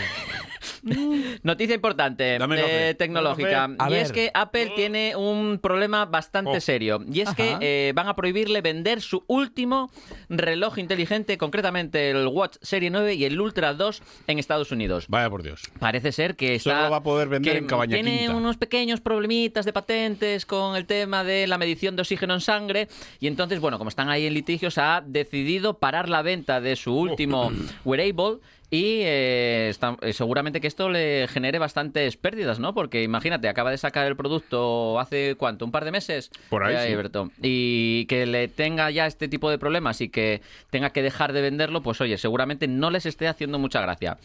[1.42, 3.70] Noticia importante eh, tecnológica.
[3.90, 6.60] Y es que Apple tiene un problema bastante Oh.
[6.60, 7.04] serio.
[7.12, 9.90] Y es que eh, van a prohibirle vender su último
[10.28, 15.06] reloj inteligente, concretamente el Watch Serie 9 y el Ultra 2 en Estados Unidos.
[15.08, 15.62] Vaya por Dios.
[15.78, 18.34] Parece ser que está, Solo va a poder vender que en Cabaña Tiene Quinta.
[18.34, 22.88] unos pequeños problemitas de patentes con el tema de la medición de oxígeno en sangre
[23.20, 26.94] y entonces, bueno, como están ahí en litigios, ha decidido parar la venta de su
[26.96, 27.50] último
[27.84, 28.38] wearable
[28.70, 32.74] y eh, está- eh, seguramente que esto le genere bastantes pérdidas, ¿no?
[32.74, 36.30] Porque imagínate, acaba de sacar el producto hace cuánto, un par de meses.
[36.50, 36.92] Por ahí, sí.
[36.92, 37.30] Alberto.
[37.42, 41.40] Y que le tenga ya este tipo de problemas y que tenga que dejar de
[41.40, 44.18] venderlo, pues oye, seguramente no les esté haciendo mucha gracia.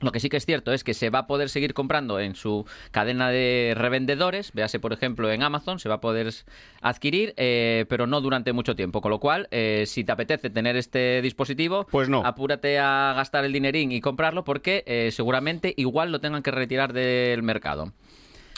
[0.00, 2.34] Lo que sí que es cierto es que se va a poder seguir comprando en
[2.34, 6.32] su cadena de revendedores, véase por ejemplo en Amazon, se va a poder
[6.82, 9.00] adquirir, eh, pero no durante mucho tiempo.
[9.00, 12.24] Con lo cual, eh, si te apetece tener este dispositivo, Pues no.
[12.26, 16.92] apúrate a gastar el dinerín y comprarlo porque eh, seguramente igual lo tengan que retirar
[16.92, 17.92] del mercado.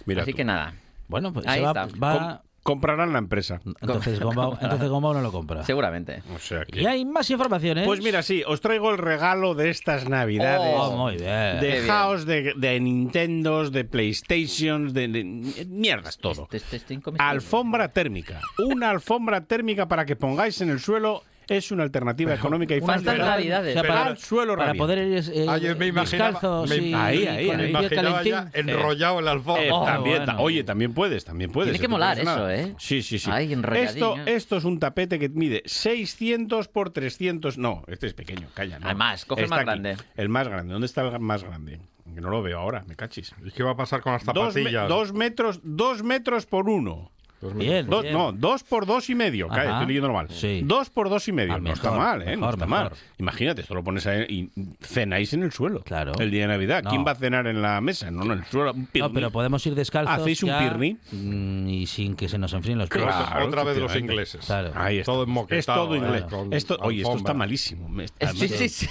[0.06, 0.36] Mira Así tú.
[0.38, 0.74] que nada,
[1.08, 1.98] Bueno, pues Ahí se va, está.
[1.98, 3.60] va- Comprarán la empresa.
[3.80, 5.64] entonces Gombao, entonces Gombao no lo compra.
[5.64, 6.22] seguramente.
[6.34, 6.82] O sea que...
[6.82, 7.86] Y hay más informaciones.
[7.86, 10.74] Pues mira, sí, os traigo el regalo de estas navidades.
[10.76, 11.60] Oh, muy bien.
[11.60, 15.24] Dejaos de, de Nintendos, de PlayStations, de, de
[15.66, 16.48] mierdas, todo.
[16.52, 17.00] Este- este- este.
[17.18, 18.40] Alfombra térmica.
[18.58, 21.22] Una alfombra térmica para que pongáis en el suelo
[21.56, 23.76] es una alternativa económica y Unas fácil navidades.
[23.76, 24.78] O sea, para, al suelo para rabia.
[24.78, 27.66] poder ir eh, Ah, me imaginaba- me- y ahí, ahí, con ahí.
[27.66, 29.64] el Me imaginaba ya enrollado en la alfombra.
[29.64, 30.40] Eh, Oh, también, bueno.
[30.40, 31.70] Oye, también puedes, también puedes.
[31.72, 32.74] Tiene que molar eso, ¿eh?
[32.78, 33.30] Sí, sí, sí.
[33.32, 34.14] Ay, enrolladinho.
[34.16, 37.58] esto, esto es un tapete que mide 600 por 300.
[37.58, 38.78] No, este es pequeño, calla.
[38.78, 38.86] No.
[38.86, 39.96] Además, coge el más aquí, grande.
[40.16, 40.72] El más grande.
[40.72, 41.80] ¿Dónde está el más grande?
[42.14, 43.32] Que no lo veo ahora, me cachis.
[43.44, 44.88] ¿Y qué va a pasar con las Dos, me- zapatillas?
[44.88, 47.12] dos metros, dos metros por uno.
[47.40, 48.14] Dos Bien, Dos- bien.
[48.14, 49.46] no, dos por dos y medio.
[49.46, 49.54] Ajá.
[49.56, 50.28] Calla, estoy leyendo mal.
[50.28, 50.62] Sí.
[50.64, 51.54] Dos por dos y medio.
[51.54, 52.24] Ah, no está mejor, mal, ¿eh?
[52.34, 52.90] no mejor, está mejor.
[52.90, 52.92] mal.
[53.18, 54.50] Imagínate, esto lo pones ahí y
[54.84, 55.82] cenáis en el suelo.
[55.84, 56.12] Claro.
[56.18, 56.82] El día de Navidad.
[56.82, 56.90] No.
[56.90, 58.10] ¿Quién va a cenar en la mesa?
[58.10, 58.72] No, no, en el suelo.
[58.72, 60.14] Un No, pero podemos ir descalzos.
[60.18, 60.96] ¿Hacéis un pirni?
[61.12, 63.04] mm, Y sin que se nos enfríen los pies.
[63.04, 64.44] Claro, Otra vez los ingleses.
[64.44, 64.72] Claro.
[64.74, 65.12] Ahí está.
[65.12, 66.22] Todo Es enmoquetado, todo inglés.
[66.22, 66.26] ¿eh?
[66.28, 67.86] Con Esto, oye, esto está malísimo.
[67.86, 68.86] Además- Sí, sí, sí.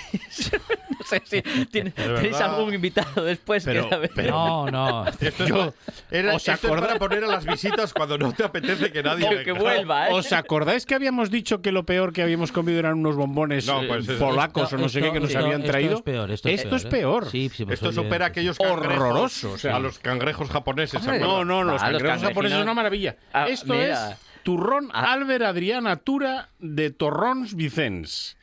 [0.87, 1.42] no sé si
[1.72, 5.08] tiene- tenéis algún invitado después Pero- que pero- No, no.
[5.20, 5.74] Esto es, Yo-
[6.12, 9.24] era, ¿os esto es para poner a las visitas cuando no te apetece que nadie
[9.28, 9.44] Que- venga.
[9.44, 10.14] que vuelva, ¿eh?
[10.14, 13.82] ¿Os acordáis que habíamos dicho que lo peor que habíamos comido eran unos bombones No,
[13.84, 15.96] eh, pues polacos o no sé qué que nos esto- habían esto traído?
[15.96, 16.90] es peor, esto es es peor, ¿eh?
[16.90, 17.30] peor.
[17.32, 18.88] Sí, sí, pues Esto oye, supera a aquellos cangrejos.
[18.98, 19.76] Horroroso, o sea.
[19.76, 21.04] a los cangrejos japoneses.
[21.06, 23.16] No, no, los Ah, los cangrejos japoneses es una maravilla.
[23.34, 24.12] Ah, Esto mira.
[24.12, 24.18] es
[24.48, 25.12] turrón Ah.
[25.12, 28.38] Albert Adrià Natura de Torrons Vicens.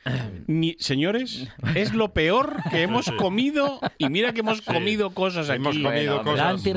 [0.45, 5.55] Mi- señores, es lo peor que hemos comido y mira que hemos comido cosas aquí.
[5.57, 6.73] Hemos comido cosas que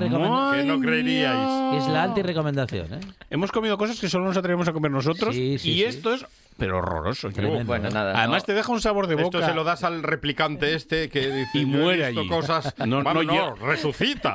[0.65, 1.83] no creeríais.
[1.85, 3.01] Es la antirrecomendación, ¿eh?
[3.29, 5.85] Hemos comido cosas que solo nos atrevemos a comer nosotros Sí, sí, y sí.
[5.85, 6.25] esto es
[6.59, 7.31] pero horroroso.
[7.31, 7.65] Tremendo.
[7.65, 8.19] Bueno, nada.
[8.19, 8.47] Además no.
[8.47, 9.39] te deja un sabor de boca.
[9.39, 12.29] Esto se lo das al replicante este que dice Y "Yo he muere visto allí".
[12.29, 12.75] cosas.
[12.87, 14.35] No, Bueno, no, no, yo- resucita.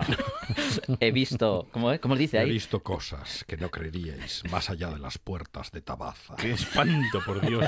[1.00, 1.68] He visto.
[1.72, 2.00] ¿Cómo, es?
[2.00, 2.50] ¿Cómo dice He ahí?
[2.50, 6.36] visto cosas que no creeríais más allá de las puertas de Tabaza.
[6.38, 7.66] Qué espanto, por Dios.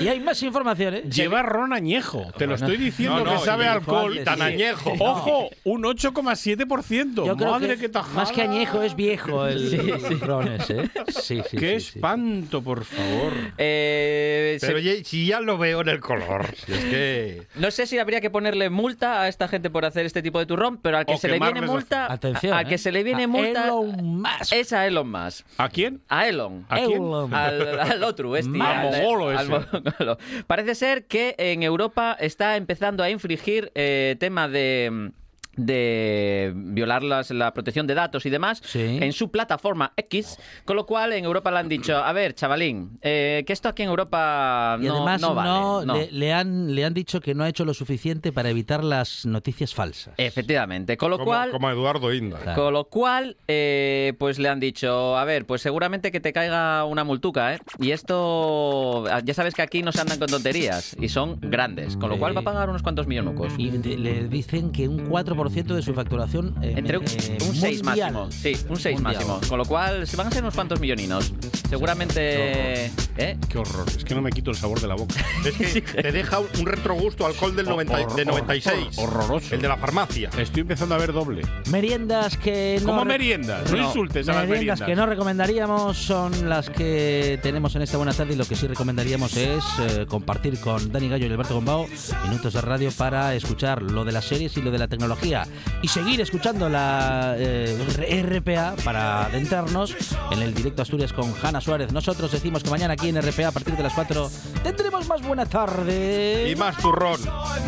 [0.00, 1.02] Y hay más información, ¿eh?
[1.02, 2.26] Lleva ron añejo.
[2.36, 4.18] Te lo estoy diciendo No, no, que sabe alcohol.
[4.24, 4.42] tan Sí.
[4.42, 4.92] añejo.
[4.98, 7.26] Ojo, un 8,7%.
[7.26, 8.14] Yo creo Madre que que tajada.
[8.14, 10.90] más que añejo es viejo el ron ese, ¿eh?
[11.08, 11.98] Sí, sí, Qué sí, sí.
[11.98, 13.32] espanto, por favor.
[13.58, 16.46] Eh, Pero si ya lo veo en el color.
[16.66, 17.42] Si es que.
[17.56, 20.46] No sé si habría que ponerle multa a esta gente por hacer este tipo de
[20.46, 22.68] turrón, pero al que O se le viene multa, Atención, a- al ¿eh?
[22.68, 24.52] que se le viene A multa Elon Musk.
[24.52, 25.46] es a Elon Musk.
[25.58, 26.00] ¿A quién?
[26.08, 26.66] A Elon.
[26.68, 26.92] ¿A quién?
[27.02, 27.32] Elon.
[27.34, 28.60] Al, al otro, este.
[28.60, 28.94] Al
[29.36, 30.18] al-.
[30.46, 35.10] Parece ser que en Europa está empezando a infringir eh, tema de
[35.58, 38.98] de violar las- la protección de datos y demás Sí.
[39.00, 42.98] en su plataforma X, con lo cual en Europa le han dicho, a ver, chavalín,
[43.02, 45.50] eh, que esto aquí en Europa Y no, además no vale.
[45.50, 45.94] no, no.
[45.96, 49.26] Le, le han, le han dicho que no ha hecho lo suficiente para evitar las
[49.26, 50.14] noticias falsas.
[50.16, 51.50] Efectivamente, con lo Como, cual...
[51.50, 52.38] como Eduardo Inda.
[52.38, 52.62] Claro.
[52.62, 56.84] Con lo cual, eh, pues le han dicho, a ver, pues seguramente que te caiga
[56.84, 57.58] una multuca, ¿eh?
[57.80, 62.10] Y esto, ya sabes que aquí no se andan con tonterías y son grandes, con
[62.10, 63.52] lo cual va a pagar unos cuantos millonucos.
[63.58, 66.54] Y de- le dicen que un 4% de su facturación.
[66.62, 68.12] eh, Entre un, eh, un 6 mundial.
[68.12, 68.30] máximo.
[68.30, 69.14] Sí, un 6 Mundial.
[69.26, 69.40] máximo.
[69.48, 71.32] Con lo cual, se van a ser unos cuantos milloninos.
[71.68, 72.86] Seguramente.
[73.16, 73.36] ¿eh?
[73.48, 73.86] Qué horror.
[73.88, 75.14] Es que no me quito el sabor de la boca.
[75.58, 78.98] Es que te deja un retrogusto alcohol del 90 Hor- de hor- 96.
[78.98, 79.54] horroroso.
[79.54, 80.30] El de la farmacia.
[80.38, 81.42] Estoy empezando a ver doble.
[81.70, 82.86] Meriendas que no.
[82.88, 83.70] ¿Cómo re- meriendas?
[83.70, 83.86] No, No.
[83.86, 84.86] insultes a las Meriendas meriendas.
[84.86, 88.66] que no recomendaríamos son las que tenemos en esta buena tarde y lo que sí
[88.66, 91.86] recomendaríamos es eh, compartir con Dani Gallo y Alberto Gombao
[92.28, 95.37] minutos de radio para escuchar lo de las series y lo de la tecnología
[95.82, 99.94] y seguir escuchando la eh, RPA para adentrarnos
[100.30, 101.92] en el directo Asturias con Hanna Suárez.
[101.92, 104.30] Nosotros decimos que mañana aquí en RPA a partir de las 4
[104.62, 106.50] tendremos más buena tarde.
[106.50, 107.20] Y más turrón.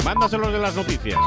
[0.05, 1.19] Mándaselos de las noticias.